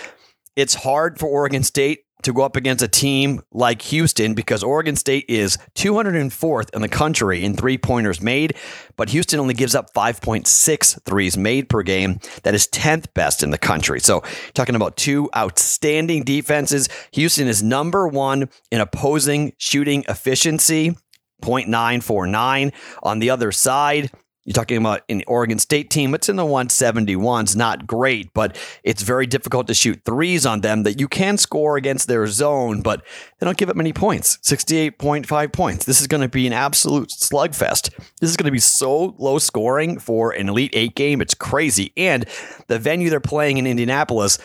It's 0.56 0.74
hard 0.74 1.20
for 1.20 1.28
Oregon 1.28 1.64
State 1.64 2.05
to 2.26 2.34
go 2.34 2.42
up 2.42 2.56
against 2.56 2.84
a 2.84 2.88
team 2.88 3.42
like 3.52 3.84
Houston 3.84 4.34
because 4.34 4.64
Oregon 4.64 4.96
State 4.96 5.26
is 5.30 5.58
204th 5.76 6.74
in 6.76 6.82
the 6.82 6.90
country 6.90 7.44
in 7.44 7.56
three 7.56 7.78
pointers 7.78 8.22
made, 8.22 8.56
but 8.96 9.10
Houston 9.10 9.40
only 9.40 9.54
gives 9.54 9.76
up 9.76 9.94
5.6 9.94 11.04
threes 11.04 11.38
made 11.38 11.70
per 11.70 11.84
game. 11.84 12.20
That 12.44 12.56
is 12.56 12.68
10th 12.68 13.14
best 13.14 13.44
in 13.44 13.52
the 13.52 13.58
country. 13.58 14.00
So, 14.00 14.24
talking 14.54 14.76
about 14.76 14.98
two 14.98 15.30
outstanding 15.36 16.24
defenses, 16.24 16.90
Houston 17.12 17.48
is 17.48 17.62
number 17.62 18.08
one 18.08 18.50
in 18.72 18.82
opposing 18.82 19.54
shooting 19.58 20.04
efficiency. 20.10 20.96
0.949 21.42 22.72
on 23.04 23.20
the 23.20 23.30
other 23.30 23.52
side. 23.52 24.10
You're 24.46 24.54
talking 24.54 24.78
about 24.78 25.02
an 25.10 25.24
Oregon 25.26 25.58
State 25.58 25.90
team. 25.90 26.14
It's 26.14 26.30
in 26.30 26.36
the 26.36 26.44
171s, 26.44 27.56
not 27.56 27.88
great, 27.88 28.32
but 28.36 28.56
it's 28.84 29.02
very 29.02 29.26
difficult 29.26 29.66
to 29.68 29.74
shoot 29.74 30.02
threes 30.06 30.46
on 30.46 30.62
them 30.62 30.84
that 30.84 31.00
you 31.00 31.08
can 31.08 31.40
score 31.40 31.78
against 31.78 32.08
their 32.08 32.28
zone, 32.28 32.82
but 32.82 33.04
they 33.40 33.46
don't 33.46 33.58
give 33.58 33.70
up 33.70 33.76
many 33.76 33.92
points 33.92 34.38
68.5 34.44 35.52
points. 35.52 35.86
This 35.86 36.00
is 36.00 36.06
going 36.06 36.22
to 36.22 36.30
be 36.30 36.46
an 36.46 36.54
absolute 36.54 37.10
slugfest. 37.10 37.90
This 38.22 38.30
is 38.30 38.38
going 38.38 38.46
to 38.46 38.52
be 38.52 38.60
so 38.60 39.16
low 39.18 39.40
scoring 39.40 39.98
for 39.98 40.32
an 40.32 40.48
Elite 40.48 40.74
Eight 40.74 40.96
game. 40.96 41.22
It's 41.22 41.34
crazy. 41.34 41.92
And 41.98 42.26
the 42.68 42.78
venue 42.78 43.10
they're 43.10 43.20
playing 43.20 43.58
in 43.58 43.66
Indianapolis 43.66 44.38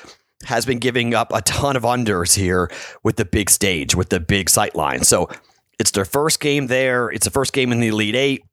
has 0.45 0.65
been 0.65 0.79
giving 0.79 1.13
up 1.13 1.31
a 1.35 1.43
ton 1.43 1.77
of 1.77 1.83
unders 1.83 2.35
here 2.35 2.71
with 3.03 3.17
the 3.17 3.27
big 3.27 3.51
stage, 3.51 3.95
with 3.95 4.09
the 4.09 4.21
big 4.21 4.49
sight 4.49 4.75
line. 4.75 5.03
So 5.05 5.29
it's 5.79 5.91
their 5.91 6.07
first 6.07 6.41
game 6.41 6.69
there. 6.69 7.11
It's 7.11 7.27
the 7.27 7.31
first 7.31 7.53
game 7.53 7.71
in 7.71 7.81
the 7.81 7.89
Elite 7.89 8.15
Eight 8.15 8.45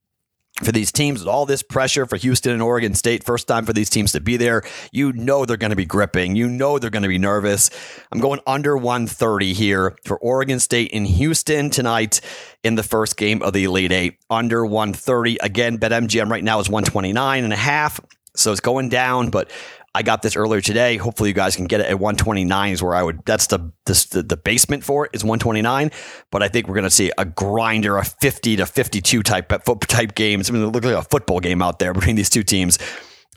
for 0.63 0.71
these 0.71 0.91
teams 0.91 1.25
all 1.25 1.45
this 1.45 1.61
pressure 1.61 2.05
for 2.05 2.17
Houston 2.17 2.53
and 2.53 2.61
Oregon 2.61 2.93
State, 2.93 3.23
first 3.23 3.47
time 3.47 3.65
for 3.65 3.73
these 3.73 3.89
teams 3.89 4.11
to 4.13 4.19
be 4.19 4.37
there. 4.37 4.63
You 4.91 5.13
know 5.13 5.45
they're 5.45 5.57
going 5.57 5.71
to 5.71 5.75
be 5.75 5.85
gripping. 5.85 6.35
You 6.35 6.47
know 6.47 6.79
they're 6.79 6.89
going 6.89 7.03
to 7.03 7.09
be 7.09 7.17
nervous. 7.17 7.69
I'm 8.11 8.19
going 8.19 8.39
under 8.47 8.75
130 8.75 9.53
here 9.53 9.95
for 10.05 10.17
Oregon 10.17 10.59
State 10.59 10.91
in 10.91 11.05
Houston 11.05 11.69
tonight 11.69 12.21
in 12.63 12.75
the 12.75 12.83
first 12.83 13.17
game 13.17 13.41
of 13.43 13.53
the 13.53 13.65
Elite 13.65 13.91
Eight. 13.91 14.17
Under 14.29 14.65
130. 14.65 15.37
Again, 15.41 15.77
BetMGM 15.77 16.29
right 16.29 16.43
now 16.43 16.59
is 16.59 16.69
129 16.69 17.43
and 17.43 17.53
a 17.53 17.57
half. 17.57 17.99
So 18.35 18.51
it's 18.51 18.61
going 18.61 18.89
down, 18.89 19.29
but 19.29 19.51
I 19.97 20.03
got 20.03 20.21
this 20.21 20.35
earlier 20.35 20.61
today. 20.61 20.97
Hopefully, 20.97 21.29
you 21.29 21.33
guys 21.33 21.55
can 21.55 21.65
get 21.65 21.79
it 21.79 21.87
at 21.87 21.99
129 21.99 22.71
is 22.71 22.83
where 22.83 22.93
I 22.93 23.01
would. 23.01 23.25
That's 23.25 23.47
the 23.47 23.71
the, 23.87 24.23
the 24.27 24.37
basement 24.37 24.83
for 24.83 25.05
it 25.05 25.11
is 25.15 25.23
129. 25.23 25.89
But 26.31 26.43
I 26.43 26.49
think 26.49 26.67
we're 26.67 26.75
going 26.75 26.83
to 26.83 26.91
see 26.91 27.11
a 27.17 27.25
grinder, 27.25 27.97
a 27.97 28.05
50 28.05 28.57
to 28.57 28.67
52 28.67 29.23
type 29.23 29.51
type 29.87 30.13
games. 30.13 30.51
I 30.51 30.53
mean, 30.53 30.61
it 30.61 30.67
looks 30.67 30.85
like 30.85 30.93
a 30.93 31.01
football 31.01 31.39
game 31.39 31.63
out 31.63 31.79
there 31.79 31.93
between 31.95 32.15
these 32.15 32.29
two 32.29 32.43
teams 32.43 32.77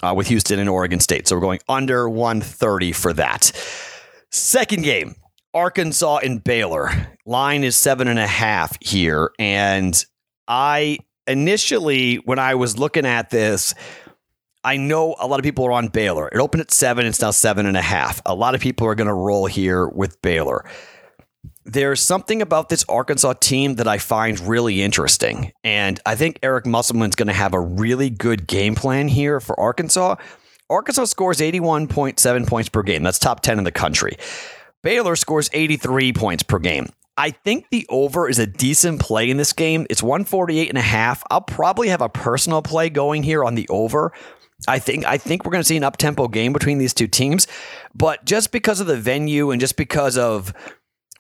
uh, 0.03 0.13
with 0.15 0.27
Houston 0.27 0.59
and 0.59 0.69
Oregon 0.69 1.01
State. 1.01 1.29
So 1.29 1.35
we're 1.35 1.41
going 1.41 1.61
under 1.67 2.11
130 2.11 2.93
for 2.93 3.15
that. 3.15 3.53
Second 4.31 4.83
game. 4.83 5.15
Arkansas 5.55 6.19
and 6.19 6.45
Baylor. 6.45 6.91
Line 7.25 7.65
is 7.65 7.75
seven 7.75 8.07
and 8.07 8.19
a 8.19 8.27
half 8.27 8.77
here. 8.83 9.31
And 9.39 10.05
I 10.47 10.99
initially, 11.27 12.17
when 12.17 12.39
I 12.39 12.55
was 12.55 12.77
looking 12.77 13.07
at 13.07 13.31
this, 13.31 13.75
I 14.63 14.77
know 14.77 15.17
a 15.19 15.27
lot 15.27 15.41
of 15.41 15.45
people 15.45 15.65
are 15.67 15.73
on 15.73 15.89
Baylor. 15.89 16.29
It 16.29 16.39
opened 16.39 16.61
at 16.61 16.71
seven, 16.71 17.07
it's 17.07 17.21
now 17.21 17.31
seven 17.31 17.67
and 17.67 17.77
a 17.77 17.83
half. 17.83 18.21
A 18.27 18.35
lot 18.35 18.55
of 18.55 18.61
people 18.61 18.87
are 18.87 18.95
going 18.95 19.09
to 19.09 19.15
roll 19.15 19.47
here 19.47 19.89
with 19.89 20.21
Baylor. 20.21 20.65
There's 21.65 22.03
something 22.03 22.43
about 22.43 22.69
this 22.69 22.85
Arkansas 22.89 23.35
team 23.35 23.77
that 23.77 23.89
I 23.89 23.99
find 23.99 24.39
really 24.41 24.83
interesting. 24.83 25.53
And 25.65 26.01
I 26.05 26.15
think 26.15 26.39
Eric 26.43 26.67
Musselman's 26.67 27.15
going 27.15 27.29
to 27.29 27.33
have 27.33 27.55
a 27.55 27.61
really 27.61 28.11
good 28.11 28.47
game 28.47 28.75
plan 28.75 29.09
here 29.09 29.41
for 29.41 29.59
Arkansas. 29.59 30.17
Arkansas 30.69 31.05
scores 31.07 31.39
81.7 31.39 32.47
points 32.47 32.69
per 32.69 32.83
game. 32.83 33.03
That's 33.03 33.19
top 33.19 33.41
10 33.41 33.59
in 33.59 33.65
the 33.65 33.73
country. 33.73 34.17
Baylor 34.83 35.17
scores 35.17 35.49
83 35.53 36.13
points 36.13 36.43
per 36.43 36.59
game. 36.59 36.89
I 37.17 37.31
think 37.31 37.67
the 37.71 37.87
over 37.91 38.29
is 38.29 38.39
a 38.39 38.47
decent 38.47 39.01
play 39.01 39.31
in 39.31 39.37
this 39.37 39.53
game. 39.53 39.87
It's 39.91 40.03
148 40.03 40.69
and 40.69 40.79
a 40.79 40.83
half. 40.83 41.23
I'll 41.31 41.41
probably 41.41 41.89
have 41.89 42.01
a 42.01 42.09
personal 42.09 42.63
play 42.63 42.89
going 42.89 43.23
here 43.23 43.45
on 43.45 43.55
the 43.55 43.69
over. 43.69 44.13
I 44.69 44.79
think 44.79 45.05
I 45.07 45.19
think 45.19 45.45
we're 45.45 45.53
going 45.53 45.63
to 45.63 45.67
see 45.67 45.77
an 45.77 45.85
up-tempo 45.85 46.29
game 46.29 46.53
between 46.53 46.79
these 46.79 46.95
two 46.95 47.07
teams, 47.07 47.47
but 47.95 48.25
just 48.25 48.53
because 48.53 48.81
of 48.81 48.87
the 48.87 48.97
venue 48.97 49.51
and 49.51 49.61
just 49.61 49.77
because 49.77 50.19
of 50.19 50.53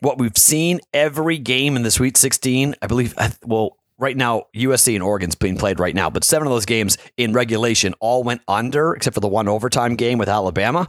what 0.00 0.18
we've 0.18 0.36
seen 0.36 0.80
every 0.92 1.38
game 1.38 1.76
in 1.76 1.82
the 1.82 1.90
Sweet 1.90 2.16
16, 2.16 2.74
I 2.80 2.86
believe 2.86 3.14
well 3.44 3.76
right 3.98 4.16
now 4.16 4.46
USC 4.54 4.94
and 4.94 5.02
Oregon's 5.02 5.34
being 5.34 5.56
played 5.56 5.78
right 5.78 5.94
now, 5.94 6.10
but 6.10 6.24
seven 6.24 6.46
of 6.46 6.52
those 6.52 6.66
games 6.66 6.98
in 7.16 7.32
regulation 7.32 7.94
all 8.00 8.22
went 8.22 8.42
under 8.48 8.94
except 8.94 9.14
for 9.14 9.20
the 9.20 9.28
one 9.28 9.48
overtime 9.48 9.96
game 9.96 10.18
with 10.18 10.28
Alabama. 10.28 10.88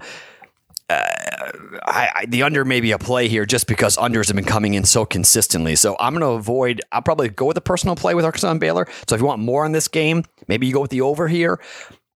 Uh, 0.90 1.06
I, 1.86 2.10
I, 2.16 2.26
the 2.26 2.44
under 2.44 2.66
may 2.66 2.82
be 2.82 2.92
a 2.92 2.98
play 2.98 3.30
here 3.30 3.46
just 3.46 3.66
because 3.66 3.96
unders 3.96 4.28
have 4.28 4.36
been 4.36 4.44
coming 4.44 4.74
in 4.74 4.84
so 4.84 5.06
consistently. 5.06 5.78
So 5.78 5.96
I'm 6.02 6.14
going 6.14 6.22
to 6.22 6.38
avoid. 6.38 6.82
I'll 6.92 7.02
probably 7.02 7.30
go 7.30 7.46
with 7.46 7.56
a 7.56 7.62
personal 7.62 7.96
play 7.96 8.14
with 8.14 8.26
Arkansas 8.26 8.52
and 8.52 8.60
Baylor. 8.60 8.88
So 9.08 9.16
if 9.16 9.22
you 9.22 9.28
want 9.28 9.42
more 9.42 9.64
on 9.64 9.72
this 9.72 9.88
game, 9.88 10.26
maybe 10.50 10.68
you 10.68 10.74
go 10.74 10.82
with 10.82 10.92
the 10.92 11.00
over 11.00 11.30
here. 11.30 11.62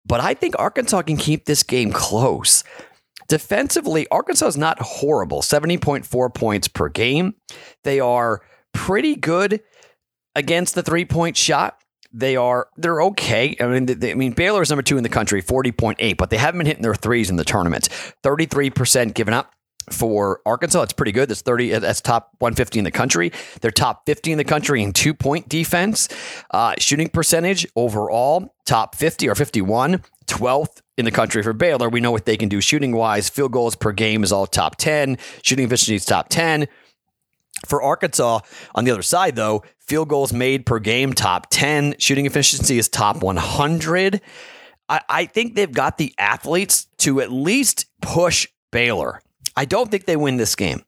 But 0.06 0.20
I 0.20 0.34
think 0.34 0.56
Arkansas 0.60 1.02
can 1.04 1.18
keep 1.18 1.46
this 1.46 1.64
game 1.64 1.92
close. 1.92 2.64
Defensively, 3.28 4.08
Arkansas 4.10 4.48
is 4.48 4.58
not 4.58 4.78
horrible 4.80 5.42
70.4 5.42 6.34
points 6.34 6.68
per 6.68 6.90
game. 6.90 7.36
They 7.84 8.00
are 8.00 8.42
pretty 8.74 9.16
good 9.16 9.62
against 10.36 10.76
the 10.76 10.84
three 10.84 11.06
point 11.06 11.38
shot. 11.38 11.80
They 12.14 12.36
are 12.36 12.68
they're 12.78 13.02
okay. 13.02 13.56
I 13.60 13.68
mean, 13.68 13.86
they, 13.88 14.12
I 14.12 14.14
mean 14.14 14.34
Baylor 14.34 14.62
is 14.62 14.70
number 14.70 14.84
two 14.84 14.98
in 14.98 15.04
the 15.04 15.10
country, 15.10 15.42
forty 15.42 15.72
point 15.72 15.98
eight, 16.00 16.18
but 16.18 16.30
they 16.30 16.38
haven't 16.38 16.60
been 16.60 16.68
hitting 16.68 16.84
their 16.84 16.96
threes 16.96 17.30
in 17.30 17.36
the 17.36 17.44
tournament. 17.44 17.90
Thirty 18.24 18.46
three 18.46 18.70
percent 18.70 19.16
given 19.16 19.34
up 19.34 19.52
for 19.92 20.42
Arkansas. 20.46 20.84
It's 20.84 20.94
pretty 20.94 21.12
good. 21.12 21.30
That's 21.30 21.42
30. 21.42 21.80
That's 21.80 22.02
top 22.02 22.32
150 22.40 22.80
in 22.80 22.86
the 22.86 22.92
country. 22.92 23.32
They're 23.62 23.72
top 23.72 24.06
50 24.06 24.32
in 24.32 24.38
the 24.38 24.44
country 24.44 24.82
in 24.82 24.94
two 24.94 25.14
point 25.14 25.50
defense. 25.50 26.08
Uh, 26.52 26.74
shooting 26.78 27.10
percentage 27.10 27.68
overall, 27.76 28.54
top 28.66 28.96
50 28.96 29.30
or 29.30 29.36
51. 29.36 30.02
12th 30.28 30.82
in 30.98 31.06
the 31.06 31.12
country 31.12 31.44
for 31.44 31.54
Baylor. 31.54 31.90
We 31.90 32.00
know 32.00 32.12
what 32.12 32.26
they 32.26 32.38
can 32.38 32.50
do 32.50 32.62
shooting 32.62 32.96
wise. 32.96 33.30
Field 33.30 33.52
goals 33.52 33.76
per 33.76 33.92
game 33.92 34.24
is 34.24 34.32
all 34.32 34.48
top 34.48 34.76
10. 34.78 35.18
Shooting 35.44 35.66
efficiency 35.66 35.96
is 35.96 36.06
top 36.06 36.30
10. 36.30 36.68
For 37.68 37.82
Arkansas, 37.82 38.40
on 38.76 38.86
the 38.86 38.92
other 38.92 39.02
side, 39.02 39.36
though, 39.36 39.64
field 39.80 40.10
goals 40.10 40.34
made 40.34 40.66
per 40.66 40.80
game, 40.80 41.14
top 41.14 41.48
10. 41.50 41.96
Shooting 42.00 42.26
efficiency 42.26 42.78
is 42.78 42.90
top 42.90 43.24
100. 43.24 44.22
I, 44.90 45.02
I 45.10 45.26
think 45.26 45.56
they've 45.56 45.72
got 45.72 45.98
the 45.98 46.14
athletes 46.20 46.88
to 47.00 47.22
at 47.22 47.32
least 47.32 47.86
push 48.02 48.48
Baylor. 48.72 49.22
I 49.56 49.66
don't 49.66 49.90
think 49.90 50.06
they 50.06 50.18
win 50.18 50.38
this 50.38 50.56
game. 50.56 50.84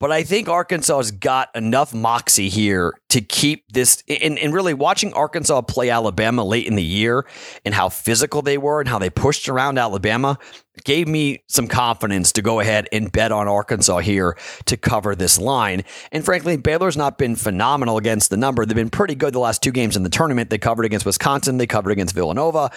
But 0.00 0.12
I 0.12 0.22
think 0.22 0.48
Arkansas 0.48 0.96
has 0.96 1.10
got 1.10 1.48
enough 1.56 1.92
moxie 1.92 2.48
here 2.48 2.94
to 3.08 3.20
keep 3.20 3.64
this. 3.72 4.04
And, 4.08 4.38
and 4.38 4.54
really 4.54 4.72
watching 4.72 5.12
Arkansas 5.12 5.62
play 5.62 5.90
Alabama 5.90 6.44
late 6.44 6.68
in 6.68 6.76
the 6.76 6.84
year 6.84 7.26
and 7.64 7.74
how 7.74 7.88
physical 7.88 8.40
they 8.40 8.58
were 8.58 8.78
and 8.80 8.88
how 8.88 9.00
they 9.00 9.10
pushed 9.10 9.48
around 9.48 9.76
Alabama 9.76 10.38
gave 10.84 11.08
me 11.08 11.42
some 11.48 11.66
confidence 11.66 12.30
to 12.32 12.42
go 12.42 12.60
ahead 12.60 12.88
and 12.92 13.10
bet 13.10 13.32
on 13.32 13.48
Arkansas 13.48 13.98
here 13.98 14.36
to 14.66 14.76
cover 14.76 15.16
this 15.16 15.36
line. 15.36 15.82
And 16.12 16.24
frankly, 16.24 16.56
Baylor's 16.56 16.96
not 16.96 17.18
been 17.18 17.34
phenomenal 17.34 17.96
against 17.96 18.30
the 18.30 18.36
number. 18.36 18.64
They've 18.64 18.76
been 18.76 18.90
pretty 18.90 19.16
good 19.16 19.34
the 19.34 19.40
last 19.40 19.62
two 19.62 19.72
games 19.72 19.96
in 19.96 20.04
the 20.04 20.10
tournament. 20.10 20.50
They 20.50 20.58
covered 20.58 20.84
against 20.84 21.06
Wisconsin, 21.06 21.58
they 21.58 21.66
covered 21.66 21.90
against 21.90 22.14
Villanova. 22.14 22.70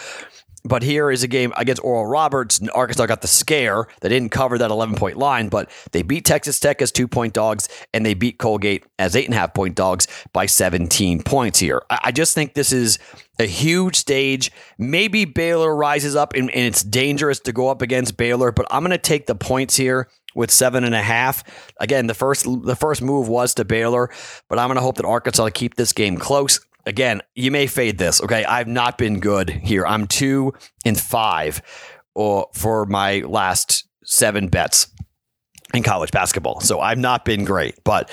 But 0.64 0.84
here 0.84 1.10
is 1.10 1.24
a 1.24 1.28
game 1.28 1.54
against 1.58 1.84
Oral 1.84 2.06
Roberts. 2.06 2.60
Arkansas 2.74 3.06
got 3.08 3.22
the 3.22 3.28
scare. 3.28 3.88
They 4.02 4.10
didn't 4.10 4.32
cover 4.32 4.58
that 4.58 4.72
11 4.72 4.96
point 4.96 5.18
line, 5.18 5.50
but 5.50 5.70
they 5.92 6.02
beat 6.02 6.26
Texas 6.26 6.60
Tech 6.60 6.82
as 6.82 6.92
two 6.92 7.08
point 7.08 7.34
dogs 7.34 7.68
and 7.94 8.06
they 8.06 8.14
beat 8.14 8.38
Colgate 8.38 8.86
as 9.00 9.16
eight 9.16 9.26
and 9.26 9.34
a 9.34 9.38
half 9.38 9.54
point 9.54 9.76
dogs 9.76 10.08
by 10.34 10.46
17 10.46 11.24
points 11.24 11.60
here. 11.60 11.82
I 11.90 12.12
just 12.12 12.36
think 12.36 12.54
this 12.54 12.72
is 12.72 13.00
a 13.40 13.48
huge 13.48 13.96
stage. 13.96 14.52
Maybe 14.78 15.26
Baylor 15.26 15.76
rises 15.76 16.16
up 16.16 16.34
and, 16.34 16.50
and 16.52 16.66
it's 16.66 16.84
dangerous 16.84 17.40
to 17.42 17.52
go 17.52 17.70
up 17.70 17.82
against 17.82 18.18
Baylor, 18.18 18.52
but 18.52 18.68
I'm 18.70 18.84
going 18.84 18.92
to 18.92 18.98
take 18.98 19.26
the 19.26 19.36
points 19.36 19.76
here 19.76 20.10
with 20.36 20.52
seven 20.52 20.84
and 20.84 20.96
a 20.96 21.02
half. 21.02 21.44
Again, 21.80 22.08
the 22.08 22.14
first 22.14 22.46
the 22.46 22.76
first 22.76 23.02
move 23.02 23.28
was 23.28 23.54
to 23.56 23.66
Baylor, 23.66 24.10
but 24.48 24.60
I'm 24.60 24.68
going 24.68 24.76
to 24.76 24.82
hope 24.82 24.98
that 24.98 25.06
Arkansas 25.06 25.50
keep 25.54 25.76
this 25.76 25.94
game 25.94 26.18
close 26.18 26.60
again, 26.86 27.22
you 27.36 27.52
may 27.52 27.68
fade 27.68 27.98
this. 27.98 28.22
Okay, 28.22 28.46
I've 28.46 28.68
not 28.68 28.98
been 28.98 29.20
good 29.20 29.50
here. 29.50 29.86
I'm 29.86 30.08
two 30.08 30.54
and 30.86 31.00
five, 31.00 31.62
or 32.16 32.48
for 32.54 32.86
my 32.86 33.20
last 33.20 33.88
seven 34.04 34.48
bets 34.48 34.88
in 35.74 35.84
college 35.84 36.12
basketball. 36.12 36.60
So 36.60 36.80
I've 36.80 36.98
not 36.98 37.26
been 37.26 37.46
great, 37.46 37.76
but 37.84 38.10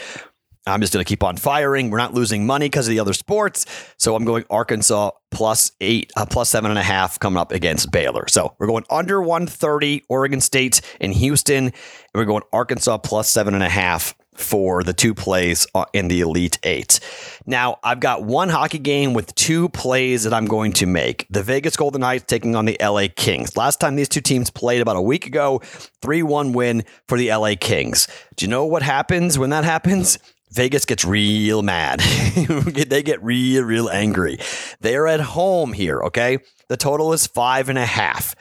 I'm 0.67 0.81
just 0.81 0.93
going 0.93 1.05
to 1.05 1.09
keep 1.09 1.23
on 1.25 1.37
firing. 1.37 1.91
We're 1.91 1.99
not 1.99 2.15
losing 2.15 2.47
money 2.47 2.67
because 2.67 2.87
of 2.87 2.91
the 2.91 3.01
other 3.01 3.13
sports. 3.13 3.67
So 3.97 4.15
I'm 4.15 4.25
going 4.25 4.45
Arkansas 4.51 5.11
plus 5.31 5.73
eight, 5.81 6.13
uh, 6.17 6.27
plus 6.27 6.49
seven 6.51 6.71
and 6.71 6.79
a 6.79 6.83
half 6.83 7.19
coming 7.19 7.39
up 7.39 7.53
against 7.53 7.91
Baylor. 7.91 8.29
So 8.29 8.55
we're 8.59 8.67
going 8.67 8.85
under 8.91 9.21
130, 9.21 10.05
Oregon 10.09 10.41
State 10.41 10.81
and 11.01 11.13
Houston. 11.15 11.65
And 11.65 11.75
we're 12.15 12.25
going 12.25 12.43
Arkansas 12.53 12.99
plus 12.99 13.31
seven 13.31 13.55
and 13.55 13.63
a 13.63 13.69
half 13.69 14.15
for 14.39 14.83
the 14.83 14.93
two 14.93 15.15
plays 15.15 15.67
uh, 15.75 15.85
in 15.93 16.09
the 16.09 16.21
Elite 16.21 16.59
Eight. 16.63 17.01
Now, 17.47 17.79
I've 17.83 18.01
got 18.01 18.25
one 18.25 18.49
hockey 18.49 18.79
game 18.79 19.15
with 19.15 19.35
two 19.35 19.69
plays 19.71 20.25
that 20.25 20.35
I'm 20.35 20.47
going 20.47 20.73
to 20.75 20.87
make. 20.87 21.27
The 21.31 21.43
Vegas 21.43 21.77
Golden 21.77 22.01
Knights 22.01 22.25
taking 22.27 22.57
on 22.57 22.65
the 22.65 22.77
LA 22.81 23.07
Kings. 23.15 23.57
Last 23.57 23.81
time 23.81 23.97
these 23.97 24.09
two 24.09 24.21
teams 24.21 24.51
played 24.51 24.81
about 24.81 24.97
a 24.97 25.03
week 25.03 25.27
ago, 25.27 25.61
3 26.03 26.23
1 26.23 26.53
win 26.53 26.85
for 27.07 27.19
the 27.19 27.31
LA 27.35 27.55
Kings. 27.59 28.09
Do 28.37 28.45
you 28.45 28.51
know 28.51 28.65
what 28.65 28.83
happens 28.83 29.39
when 29.39 29.51
that 29.51 29.65
happens? 29.65 30.19
Vegas 30.53 30.85
gets 30.85 31.05
real 31.05 31.63
mad. 31.63 32.01
they 32.41 33.03
get 33.03 33.23
real, 33.23 33.65
real 33.65 33.89
angry. 33.91 34.39
They're 34.81 35.07
at 35.07 35.21
home 35.21 35.73
here, 35.73 36.01
okay? 36.05 36.39
The 36.69 36.77
total 36.77 37.13
is 37.13 37.27
five 37.27 37.69
and 37.69 37.79
a 37.79 37.87
half. 37.87 38.35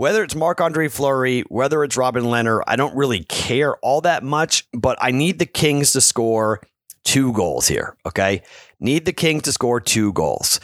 Whether 0.00 0.24
it's 0.24 0.34
Marc 0.34 0.62
Andre 0.62 0.88
Fleury, 0.88 1.42
whether 1.50 1.84
it's 1.84 1.94
Robin 1.94 2.24
Lehner, 2.24 2.62
I 2.66 2.76
don't 2.76 2.96
really 2.96 3.22
care 3.24 3.76
all 3.82 4.00
that 4.00 4.22
much, 4.22 4.66
but 4.72 4.96
I 4.98 5.10
need 5.10 5.38
the 5.38 5.44
Kings 5.44 5.92
to 5.92 6.00
score 6.00 6.62
two 7.04 7.34
goals 7.34 7.68
here. 7.68 7.98
Okay. 8.06 8.40
Need 8.78 9.04
the 9.04 9.12
Kings 9.12 9.42
to 9.42 9.52
score 9.52 9.78
two 9.78 10.14
goals. 10.14 10.58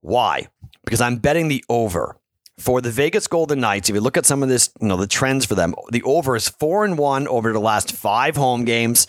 Why? 0.00 0.48
Because 0.86 1.02
I'm 1.02 1.16
betting 1.16 1.48
the 1.48 1.62
over. 1.68 2.16
For 2.56 2.80
the 2.80 2.90
Vegas 2.90 3.26
Golden 3.26 3.60
Knights, 3.60 3.90
if 3.90 3.94
you 3.94 4.00
look 4.00 4.16
at 4.16 4.24
some 4.24 4.42
of 4.42 4.48
this, 4.48 4.70
you 4.80 4.88
know, 4.88 4.96
the 4.96 5.06
trends 5.06 5.44
for 5.44 5.54
them, 5.54 5.74
the 5.90 6.02
over 6.04 6.34
is 6.34 6.48
four 6.48 6.86
and 6.86 6.96
one 6.96 7.28
over 7.28 7.52
the 7.52 7.60
last 7.60 7.92
five 7.92 8.36
home 8.36 8.64
games 8.64 9.06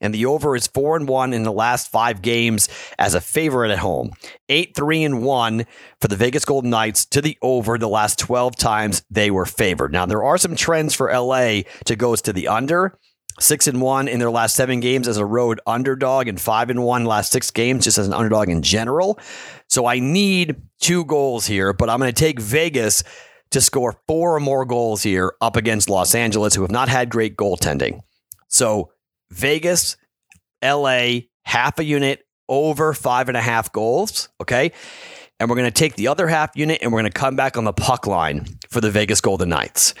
and 0.00 0.14
the 0.14 0.26
over 0.26 0.56
is 0.56 0.66
four 0.66 0.96
and 0.96 1.08
one 1.08 1.32
in 1.32 1.42
the 1.42 1.52
last 1.52 1.90
five 1.90 2.22
games 2.22 2.68
as 2.98 3.14
a 3.14 3.20
favorite 3.20 3.70
at 3.70 3.78
home. 3.78 4.12
Eight, 4.48 4.74
three, 4.74 5.04
and 5.04 5.22
one 5.22 5.66
for 6.00 6.08
the 6.08 6.16
Vegas 6.16 6.44
Golden 6.44 6.70
Knights 6.70 7.04
to 7.06 7.20
the 7.20 7.36
over 7.42 7.78
the 7.78 7.88
last 7.88 8.18
12 8.18 8.56
times 8.56 9.02
they 9.10 9.30
were 9.30 9.46
favored. 9.46 9.92
Now, 9.92 10.06
there 10.06 10.24
are 10.24 10.38
some 10.38 10.56
trends 10.56 10.94
for 10.94 11.12
LA 11.12 11.62
to 11.84 11.96
goes 11.96 12.22
to 12.22 12.32
the 12.32 12.48
under. 12.48 12.98
Six 13.38 13.66
and 13.68 13.80
one 13.80 14.06
in 14.08 14.18
their 14.18 14.30
last 14.30 14.54
seven 14.54 14.80
games 14.80 15.08
as 15.08 15.16
a 15.16 15.24
road 15.24 15.60
underdog, 15.66 16.28
and 16.28 16.38
five 16.38 16.68
and 16.68 16.82
one 16.82 17.06
last 17.06 17.32
six 17.32 17.50
games 17.50 17.84
just 17.84 17.96
as 17.96 18.06
an 18.06 18.12
underdog 18.12 18.48
in 18.48 18.60
general. 18.60 19.18
So 19.68 19.86
I 19.86 19.98
need 19.98 20.56
two 20.80 21.04
goals 21.06 21.46
here, 21.46 21.72
but 21.72 21.88
I'm 21.88 22.00
going 22.00 22.12
to 22.12 22.20
take 22.20 22.38
Vegas 22.38 23.02
to 23.50 23.60
score 23.60 23.98
four 24.06 24.36
or 24.36 24.40
more 24.40 24.64
goals 24.64 25.02
here 25.02 25.34
up 25.40 25.56
against 25.56 25.88
Los 25.88 26.14
Angeles, 26.14 26.54
who 26.54 26.62
have 26.62 26.70
not 26.70 26.88
had 26.88 27.08
great 27.08 27.36
goaltending. 27.36 28.00
So 28.48 28.92
Vegas, 29.30 29.96
LA, 30.62 31.20
half 31.44 31.78
a 31.78 31.84
unit 31.84 32.24
over 32.48 32.92
five 32.92 33.28
and 33.28 33.36
a 33.36 33.40
half 33.40 33.72
goals. 33.72 34.28
Okay. 34.40 34.72
And 35.38 35.48
we're 35.48 35.56
going 35.56 35.68
to 35.68 35.70
take 35.70 35.96
the 35.96 36.08
other 36.08 36.28
half 36.28 36.54
unit 36.54 36.80
and 36.82 36.92
we're 36.92 37.00
going 37.00 37.10
to 37.10 37.18
come 37.18 37.36
back 37.36 37.56
on 37.56 37.64
the 37.64 37.72
puck 37.72 38.06
line 38.06 38.46
for 38.68 38.80
the 38.80 38.90
Vegas 38.90 39.20
Golden 39.20 39.48
Knights. 39.48 39.94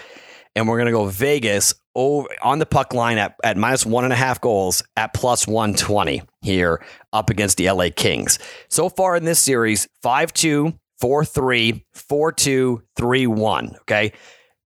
And 0.54 0.68
we're 0.68 0.76
going 0.76 0.86
to 0.86 0.92
go 0.92 1.06
Vegas 1.06 1.74
over 1.94 2.28
on 2.42 2.58
the 2.58 2.66
puck 2.66 2.92
line 2.92 3.18
at, 3.18 3.36
at 3.42 3.56
minus 3.56 3.86
one 3.86 4.04
and 4.04 4.12
a 4.12 4.16
half 4.16 4.40
goals 4.40 4.82
at 4.96 5.14
plus 5.14 5.46
120 5.46 6.22
here 6.42 6.84
up 7.12 7.30
against 7.30 7.56
the 7.56 7.70
LA 7.70 7.88
Kings. 7.94 8.38
So 8.68 8.88
far 8.88 9.16
in 9.16 9.24
this 9.24 9.38
series, 9.38 9.88
5 10.02 10.32
2, 10.32 10.74
4 10.98 11.24
3, 11.24 11.84
4 11.94 12.32
2, 12.32 12.82
3 12.96 13.26
1. 13.26 13.76
Okay. 13.82 14.12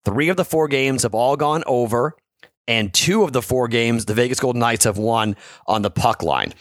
Three 0.04 0.28
of 0.30 0.36
the 0.36 0.44
four 0.44 0.66
games 0.66 1.04
have 1.04 1.14
all 1.14 1.36
gone 1.36 1.62
over. 1.66 2.16
And 2.68 2.92
two 2.92 3.24
of 3.24 3.32
the 3.32 3.42
four 3.42 3.68
games, 3.68 4.04
the 4.04 4.14
Vegas 4.14 4.40
Golden 4.40 4.60
Knights 4.60 4.84
have 4.84 4.98
won 4.98 5.36
on 5.66 5.82
the 5.82 5.90
puck 5.90 6.22
line. 6.22 6.54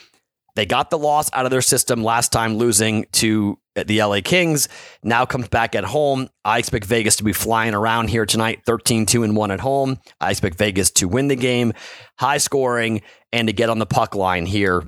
They 0.55 0.65
got 0.65 0.89
the 0.89 0.97
loss 0.97 1.29
out 1.33 1.45
of 1.45 1.51
their 1.51 1.61
system 1.61 2.03
last 2.03 2.31
time, 2.31 2.55
losing 2.55 3.05
to 3.13 3.57
the 3.75 4.03
LA 4.03 4.19
Kings. 4.21 4.67
Now 5.03 5.25
comes 5.25 5.47
back 5.47 5.75
at 5.75 5.85
home. 5.85 6.29
I 6.43 6.59
expect 6.59 6.85
Vegas 6.85 7.15
to 7.17 7.23
be 7.23 7.33
flying 7.33 7.73
around 7.73 8.09
here 8.09 8.25
tonight, 8.25 8.63
13 8.65 9.05
2 9.05 9.23
and 9.23 9.35
1 9.35 9.51
at 9.51 9.61
home. 9.61 9.97
I 10.19 10.31
expect 10.31 10.57
Vegas 10.57 10.91
to 10.91 11.07
win 11.07 11.29
the 11.29 11.35
game, 11.35 11.73
high 12.17 12.37
scoring, 12.37 13.01
and 13.31 13.47
to 13.47 13.53
get 13.53 13.69
on 13.69 13.79
the 13.79 13.85
puck 13.85 14.13
line 14.13 14.45
here 14.45 14.83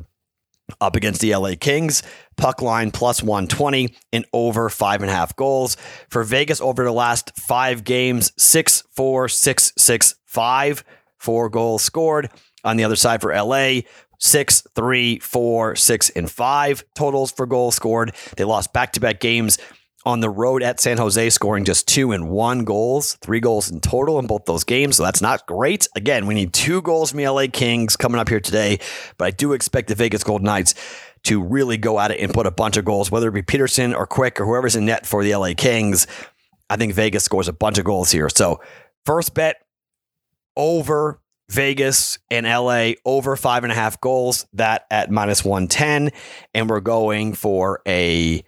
up 0.81 0.95
against 0.95 1.21
the 1.21 1.35
LA 1.35 1.53
Kings. 1.59 2.03
Puck 2.35 2.61
line 2.61 2.91
plus 2.91 3.21
120 3.21 3.95
and 4.11 4.25
over 4.33 4.69
five 4.69 5.01
and 5.01 5.09
a 5.09 5.13
half 5.13 5.35
goals. 5.35 5.77
For 6.09 6.23
Vegas 6.23 6.61
over 6.61 6.83
the 6.83 6.91
last 6.91 7.37
five 7.37 7.83
games, 7.83 8.31
six, 8.37 8.83
four, 8.91 9.29
six, 9.29 9.71
six, 9.77 10.15
five, 10.25 10.83
four 11.23 11.49
goals 11.49 11.81
scored. 11.81 12.29
On 12.65 12.77
the 12.77 12.83
other 12.85 12.95
side 12.95 13.19
for 13.19 13.33
LA, 13.35 13.81
six, 14.19 14.65
three, 14.73 15.19
four, 15.19 15.75
six, 15.75 16.09
and 16.11 16.31
five 16.31 16.83
totals 16.95 17.31
for 17.31 17.45
goals 17.45 17.75
scored. 17.75 18.15
They 18.37 18.45
lost 18.45 18.71
back 18.71 18.93
to 18.93 19.01
back 19.01 19.19
games 19.19 19.57
on 20.05 20.19
the 20.19 20.29
road 20.29 20.63
at 20.63 20.79
San 20.79 20.97
Jose, 20.97 21.29
scoring 21.29 21.65
just 21.65 21.87
two 21.87 22.11
and 22.11 22.29
one 22.29 22.63
goals, 22.63 23.15
three 23.21 23.39
goals 23.39 23.71
in 23.71 23.79
total 23.79 24.19
in 24.19 24.27
both 24.27 24.45
those 24.45 24.63
games. 24.63 24.97
So 24.97 25.03
that's 25.03 25.21
not 25.21 25.45
great. 25.45 25.87
Again, 25.95 26.25
we 26.25 26.33
need 26.33 26.53
two 26.53 26.81
goals 26.81 27.11
from 27.11 27.19
the 27.19 27.27
LA 27.27 27.47
Kings 27.51 27.95
coming 27.95 28.19
up 28.19 28.29
here 28.29 28.39
today, 28.39 28.79
but 29.17 29.25
I 29.25 29.31
do 29.31 29.53
expect 29.53 29.87
the 29.87 29.95
Vegas 29.95 30.23
Golden 30.23 30.45
Knights 30.45 30.73
to 31.23 31.41
really 31.41 31.77
go 31.77 31.99
at 31.99 32.11
it 32.11 32.19
and 32.19 32.33
put 32.33 32.45
a 32.45 32.51
bunch 32.51 32.75
of 32.75 32.83
goals, 32.83 33.09
whether 33.09 33.29
it 33.29 33.33
be 33.33 33.41
Petersen 33.41 33.93
or 33.93 34.05
Quick 34.05 34.41
or 34.41 34.45
whoever's 34.45 34.75
in 34.75 34.85
net 34.85 35.05
for 35.05 35.23
the 35.23 35.35
LA 35.35 35.53
Kings. 35.55 36.05
I 36.69 36.75
think 36.75 36.93
Vegas 36.93 37.23
scores 37.23 37.47
a 37.47 37.53
bunch 37.53 37.77
of 37.77 37.85
goals 37.85 38.11
here. 38.11 38.29
So, 38.29 38.61
first 39.05 39.33
bet 39.33 39.62
over 40.55 41.19
Vegas 41.49 42.19
and 42.31 42.45
LA 42.45 42.93
over 43.05 43.35
five 43.35 43.63
and 43.63 43.71
a 43.71 43.75
half 43.75 43.99
goals, 44.01 44.47
that 44.53 44.85
at 44.89 45.11
minus 45.11 45.45
110. 45.45 46.11
And 46.53 46.69
we're 46.69 46.79
going 46.79 47.33
for 47.33 47.81
a, 47.87 48.43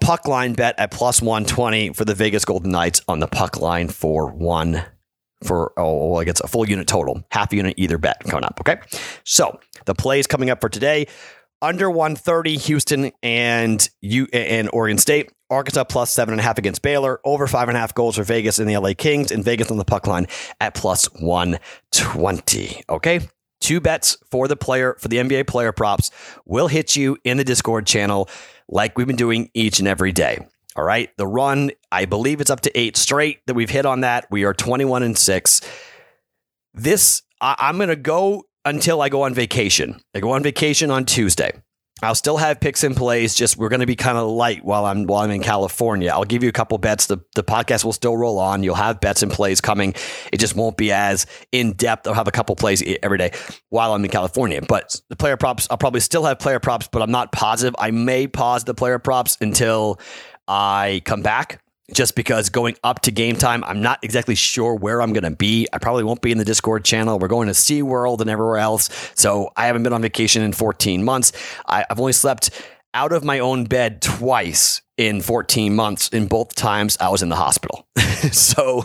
puck 0.00 0.26
line 0.26 0.54
bet 0.54 0.74
at 0.78 0.90
plus 0.90 1.22
120 1.22 1.92
for 1.92 2.04
the 2.04 2.14
Vegas 2.14 2.44
Golden 2.44 2.72
Knights 2.72 3.00
on 3.06 3.20
the 3.20 3.28
puck 3.28 3.60
line 3.60 3.88
for 3.88 4.32
one 4.32 4.84
for 5.44 5.72
oh 5.76 6.16
I 6.16 6.24
guess 6.24 6.40
a 6.40 6.48
full 6.48 6.68
unit 6.68 6.88
total, 6.88 7.22
half 7.30 7.52
unit 7.52 7.74
either 7.76 7.96
bet 7.96 8.18
coming 8.24 8.44
up. 8.44 8.58
Okay. 8.60 8.80
So 9.22 9.60
the 9.84 9.94
plays 9.94 10.26
coming 10.26 10.50
up 10.50 10.60
for 10.60 10.68
today. 10.68 11.06
Under 11.60 11.90
130, 11.90 12.56
Houston 12.56 13.10
and 13.22 13.88
you 14.00 14.28
and 14.32 14.70
Oregon 14.72 14.98
State. 14.98 15.32
Arkansas 15.50 15.84
plus 15.84 16.10
seven 16.10 16.32
and 16.34 16.40
a 16.40 16.42
half 16.42 16.58
against 16.58 16.82
Baylor. 16.82 17.20
Over 17.24 17.46
five 17.46 17.68
and 17.68 17.76
a 17.76 17.80
half 17.80 17.94
goals 17.94 18.16
for 18.16 18.22
Vegas 18.22 18.58
and 18.58 18.68
the 18.68 18.76
LA 18.76 18.92
Kings. 18.96 19.32
And 19.32 19.42
Vegas 19.44 19.70
on 19.70 19.76
the 19.76 19.84
puck 19.84 20.06
line 20.06 20.26
at 20.60 20.74
plus 20.74 21.06
120. 21.14 22.82
Okay. 22.88 23.20
Two 23.60 23.80
bets 23.80 24.16
for 24.30 24.46
the 24.46 24.56
player, 24.56 24.94
for 25.00 25.08
the 25.08 25.16
NBA 25.16 25.48
player 25.48 25.72
props 25.72 26.10
will 26.44 26.68
hit 26.68 26.94
you 26.94 27.16
in 27.24 27.38
the 27.38 27.44
Discord 27.44 27.86
channel 27.86 28.28
like 28.68 28.96
we've 28.96 29.06
been 29.06 29.16
doing 29.16 29.50
each 29.52 29.80
and 29.80 29.88
every 29.88 30.12
day. 30.12 30.46
All 30.76 30.84
right. 30.84 31.10
The 31.16 31.26
run, 31.26 31.72
I 31.90 32.04
believe 32.04 32.40
it's 32.40 32.50
up 32.50 32.60
to 32.60 32.78
eight 32.78 32.96
straight 32.96 33.44
that 33.46 33.54
we've 33.54 33.70
hit 33.70 33.84
on 33.84 34.02
that. 34.02 34.28
We 34.30 34.44
are 34.44 34.54
21 34.54 35.02
and 35.02 35.18
six. 35.18 35.60
This, 36.72 37.22
I, 37.40 37.56
I'm 37.58 37.76
going 37.78 37.88
to 37.88 37.96
go 37.96 38.44
until 38.64 39.00
I 39.00 39.08
go 39.08 39.22
on 39.22 39.34
vacation. 39.34 40.00
I 40.14 40.20
go 40.20 40.32
on 40.32 40.42
vacation 40.42 40.90
on 40.90 41.04
Tuesday. 41.04 41.52
I'll 42.00 42.14
still 42.14 42.36
have 42.36 42.60
picks 42.60 42.84
and 42.84 42.96
plays. 42.96 43.34
Just 43.34 43.56
we're 43.56 43.68
going 43.68 43.80
to 43.80 43.86
be 43.86 43.96
kind 43.96 44.16
of 44.16 44.30
light 44.30 44.64
while 44.64 44.86
I'm 44.86 45.04
while 45.04 45.24
I'm 45.24 45.30
in 45.32 45.42
California. 45.42 46.10
I'll 46.10 46.24
give 46.24 46.44
you 46.44 46.48
a 46.48 46.52
couple 46.52 46.78
bets. 46.78 47.06
The 47.06 47.18
the 47.34 47.42
podcast 47.42 47.84
will 47.84 47.92
still 47.92 48.16
roll 48.16 48.38
on. 48.38 48.62
You'll 48.62 48.76
have 48.76 49.00
bets 49.00 49.22
and 49.22 49.32
plays 49.32 49.60
coming. 49.60 49.94
It 50.32 50.38
just 50.38 50.54
won't 50.54 50.76
be 50.76 50.92
as 50.92 51.26
in 51.50 51.72
depth. 51.72 52.06
I'll 52.06 52.14
have 52.14 52.28
a 52.28 52.32
couple 52.32 52.54
plays 52.54 52.84
every 53.02 53.18
day 53.18 53.32
while 53.70 53.94
I'm 53.94 54.04
in 54.04 54.10
California. 54.10 54.62
But 54.62 55.00
the 55.08 55.16
player 55.16 55.36
props, 55.36 55.66
I'll 55.70 55.78
probably 55.78 56.00
still 56.00 56.24
have 56.24 56.38
player 56.38 56.60
props, 56.60 56.88
but 56.90 57.02
I'm 57.02 57.10
not 57.10 57.32
positive. 57.32 57.74
I 57.78 57.90
may 57.90 58.28
pause 58.28 58.62
the 58.62 58.74
player 58.74 59.00
props 59.00 59.36
until 59.40 59.98
I 60.46 61.02
come 61.04 61.22
back 61.22 61.60
just 61.92 62.14
because 62.14 62.50
going 62.50 62.76
up 62.84 63.00
to 63.02 63.10
game 63.10 63.36
time, 63.36 63.64
I'm 63.64 63.80
not 63.80 63.98
exactly 64.02 64.34
sure 64.34 64.74
where 64.74 65.00
I'm 65.00 65.12
going 65.12 65.24
to 65.24 65.30
be. 65.30 65.66
I 65.72 65.78
probably 65.78 66.04
won't 66.04 66.20
be 66.20 66.30
in 66.30 66.38
the 66.38 66.44
Discord 66.44 66.84
channel. 66.84 67.18
We're 67.18 67.28
going 67.28 67.48
to 67.48 67.54
SeaWorld 67.54 68.20
and 68.20 68.28
everywhere 68.28 68.58
else. 68.58 68.90
So 69.14 69.50
I 69.56 69.66
haven't 69.66 69.82
been 69.82 69.92
on 69.92 70.02
vacation 70.02 70.42
in 70.42 70.52
14 70.52 71.02
months. 71.02 71.32
I, 71.66 71.86
have 71.88 71.98
only 71.98 72.12
slept 72.12 72.50
out 72.94 73.12
of 73.12 73.24
my 73.24 73.38
own 73.38 73.64
bed 73.64 74.02
twice 74.02 74.82
in 74.96 75.20
14 75.20 75.74
months. 75.74 76.08
In 76.10 76.26
both 76.26 76.54
times, 76.54 76.98
I 77.00 77.08
was 77.08 77.22
in 77.22 77.28
the 77.28 77.36
hospital. 77.36 77.86
so 78.32 78.84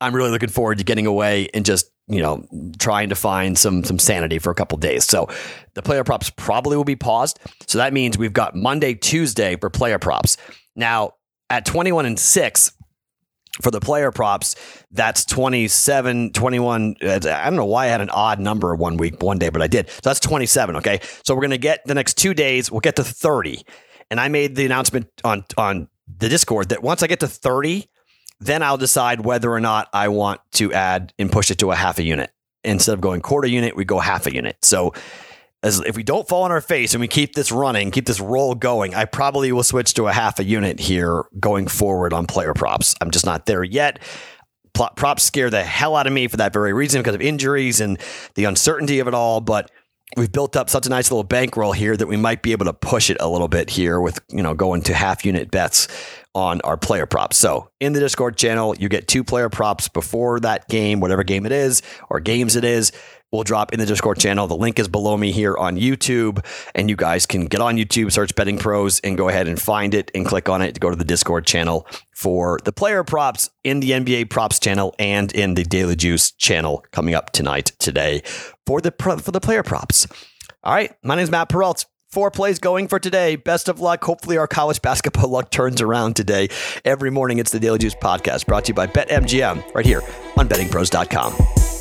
I'm 0.00 0.14
really 0.14 0.30
looking 0.30 0.50
forward 0.50 0.78
to 0.78 0.84
getting 0.84 1.06
away 1.06 1.48
and 1.54 1.64
just 1.64 1.90
you 2.06 2.20
know 2.20 2.46
trying 2.78 3.08
to 3.08 3.14
find 3.14 3.56
some 3.56 3.82
some 3.82 3.98
sanity 3.98 4.38
for 4.38 4.50
a 4.50 4.54
couple 4.54 4.76
days. 4.78 5.04
So 5.04 5.28
the 5.74 5.82
player 5.82 6.04
props 6.04 6.30
probably 6.30 6.76
will 6.76 6.84
be 6.84 6.96
paused. 6.96 7.38
So 7.66 7.78
that 7.78 7.92
means 7.92 8.18
we've 8.18 8.32
got 8.32 8.54
Monday, 8.54 8.94
Tuesday 8.94 9.56
for 9.56 9.70
player 9.70 9.98
props. 9.98 10.36
Now 10.76 11.14
at 11.50 11.64
21 11.66 12.06
and 12.06 12.18
6 12.18 12.72
for 13.62 13.70
the 13.70 13.80
player 13.80 14.10
props, 14.10 14.56
that's 14.90 15.24
27, 15.24 16.32
21. 16.32 16.96
Uh, 17.02 17.06
I 17.06 17.18
don't 17.44 17.56
know 17.56 17.64
why 17.64 17.84
I 17.84 17.88
had 17.88 18.00
an 18.00 18.10
odd 18.10 18.40
number 18.40 18.74
one 18.74 18.96
week, 18.96 19.22
one 19.22 19.38
day, 19.38 19.48
but 19.48 19.62
I 19.62 19.68
did. 19.68 19.88
So 19.88 20.00
that's 20.04 20.20
27. 20.20 20.76
Okay. 20.76 21.00
So 21.24 21.34
we're 21.34 21.42
going 21.42 21.50
to 21.50 21.58
get 21.58 21.84
the 21.84 21.94
next 21.94 22.18
two 22.18 22.34
days, 22.34 22.70
we'll 22.70 22.80
get 22.80 22.96
to 22.96 23.04
30. 23.04 23.62
And 24.10 24.20
I 24.20 24.28
made 24.28 24.56
the 24.56 24.64
announcement 24.64 25.08
on, 25.22 25.44
on 25.56 25.88
the 26.18 26.28
Discord 26.28 26.70
that 26.70 26.82
once 26.82 27.02
I 27.02 27.06
get 27.06 27.20
to 27.20 27.28
30, 27.28 27.88
then 28.40 28.62
I'll 28.62 28.76
decide 28.76 29.20
whether 29.20 29.50
or 29.50 29.60
not 29.60 29.88
I 29.92 30.08
want 30.08 30.40
to 30.52 30.72
add 30.72 31.12
and 31.18 31.30
push 31.30 31.50
it 31.50 31.58
to 31.58 31.70
a 31.70 31.76
half 31.76 31.98
a 31.98 32.02
unit. 32.02 32.30
Instead 32.64 32.94
of 32.94 33.00
going 33.00 33.20
quarter 33.20 33.48
unit, 33.48 33.76
we 33.76 33.84
go 33.84 33.98
half 33.98 34.26
a 34.26 34.34
unit. 34.34 34.56
So 34.62 34.94
as 35.64 35.80
if 35.80 35.96
we 35.96 36.02
don't 36.02 36.28
fall 36.28 36.42
on 36.42 36.52
our 36.52 36.60
face 36.60 36.92
and 36.92 37.00
we 37.00 37.08
keep 37.08 37.34
this 37.34 37.50
running, 37.50 37.90
keep 37.90 38.04
this 38.04 38.20
roll 38.20 38.54
going, 38.54 38.94
I 38.94 39.06
probably 39.06 39.50
will 39.50 39.62
switch 39.62 39.94
to 39.94 40.06
a 40.06 40.12
half 40.12 40.38
a 40.38 40.44
unit 40.44 40.78
here 40.78 41.24
going 41.40 41.68
forward 41.68 42.12
on 42.12 42.26
player 42.26 42.52
props. 42.52 42.94
I'm 43.00 43.10
just 43.10 43.24
not 43.24 43.46
there 43.46 43.64
yet. 43.64 43.98
Props 44.74 45.22
scare 45.22 45.48
the 45.48 45.64
hell 45.64 45.96
out 45.96 46.06
of 46.06 46.12
me 46.12 46.28
for 46.28 46.36
that 46.36 46.52
very 46.52 46.74
reason 46.74 47.00
because 47.00 47.14
of 47.14 47.22
injuries 47.22 47.80
and 47.80 47.98
the 48.34 48.44
uncertainty 48.44 48.98
of 48.98 49.08
it 49.08 49.14
all. 49.14 49.40
But 49.40 49.70
we've 50.18 50.30
built 50.30 50.54
up 50.54 50.68
such 50.68 50.84
a 50.86 50.90
nice 50.90 51.10
little 51.10 51.24
bankroll 51.24 51.72
here 51.72 51.96
that 51.96 52.08
we 52.08 52.16
might 52.18 52.42
be 52.42 52.52
able 52.52 52.66
to 52.66 52.74
push 52.74 53.08
it 53.08 53.16
a 53.20 53.28
little 53.28 53.48
bit 53.48 53.70
here 53.70 54.00
with, 54.00 54.20
you 54.28 54.42
know, 54.42 54.52
going 54.52 54.82
to 54.82 54.94
half 54.94 55.24
unit 55.24 55.50
bets 55.50 55.88
on 56.34 56.60
our 56.62 56.76
player 56.76 57.06
props. 57.06 57.38
So 57.38 57.70
in 57.80 57.94
the 57.94 58.00
Discord 58.00 58.36
channel, 58.36 58.74
you 58.76 58.88
get 58.88 59.08
two 59.08 59.24
player 59.24 59.48
props 59.48 59.88
before 59.88 60.40
that 60.40 60.68
game, 60.68 61.00
whatever 61.00 61.22
game 61.22 61.46
it 61.46 61.52
is 61.52 61.80
or 62.10 62.20
games 62.20 62.56
it 62.56 62.64
is 62.64 62.92
will 63.34 63.44
drop 63.44 63.72
in 63.72 63.80
the 63.80 63.86
Discord 63.86 64.18
channel. 64.18 64.46
The 64.46 64.56
link 64.56 64.78
is 64.78 64.88
below 64.88 65.16
me 65.16 65.32
here 65.32 65.56
on 65.56 65.76
YouTube, 65.76 66.44
and 66.74 66.88
you 66.88 66.96
guys 66.96 67.26
can 67.26 67.46
get 67.46 67.60
on 67.60 67.76
YouTube, 67.76 68.12
search 68.12 68.34
Betting 68.34 68.58
Pros, 68.58 69.00
and 69.00 69.16
go 69.16 69.28
ahead 69.28 69.48
and 69.48 69.60
find 69.60 69.92
it 69.94 70.10
and 70.14 70.24
click 70.24 70.48
on 70.48 70.62
it 70.62 70.74
to 70.74 70.80
go 70.80 70.90
to 70.90 70.96
the 70.96 71.04
Discord 71.04 71.46
channel 71.46 71.86
for 72.14 72.58
the 72.64 72.72
player 72.72 73.04
props 73.04 73.50
in 73.64 73.80
the 73.80 73.90
NBA 73.90 74.30
props 74.30 74.58
channel 74.58 74.94
and 74.98 75.32
in 75.32 75.54
the 75.54 75.64
Daily 75.64 75.96
Juice 75.96 76.30
channel 76.32 76.84
coming 76.92 77.14
up 77.14 77.32
tonight, 77.32 77.72
today 77.78 78.22
for 78.66 78.80
the 78.80 78.94
for 79.20 79.30
the 79.30 79.40
player 79.40 79.62
props. 79.62 80.06
All 80.62 80.72
right, 80.72 80.94
my 81.02 81.16
name 81.16 81.24
is 81.24 81.30
Matt 81.30 81.48
Perrault. 81.48 81.84
Four 82.08 82.30
plays 82.30 82.60
going 82.60 82.86
for 82.86 83.00
today. 83.00 83.34
Best 83.34 83.68
of 83.68 83.80
luck. 83.80 84.04
Hopefully, 84.04 84.38
our 84.38 84.46
college 84.46 84.80
basketball 84.80 85.28
luck 85.30 85.50
turns 85.50 85.80
around 85.80 86.14
today. 86.14 86.48
Every 86.84 87.10
morning, 87.10 87.38
it's 87.38 87.50
the 87.50 87.58
Daily 87.58 87.78
Juice 87.78 87.96
podcast 87.96 88.46
brought 88.46 88.66
to 88.66 88.68
you 88.68 88.74
by 88.74 88.86
BetMGM 88.86 89.74
right 89.74 89.84
here 89.84 90.02
on 90.38 90.48
bettingpros.com. 90.48 91.73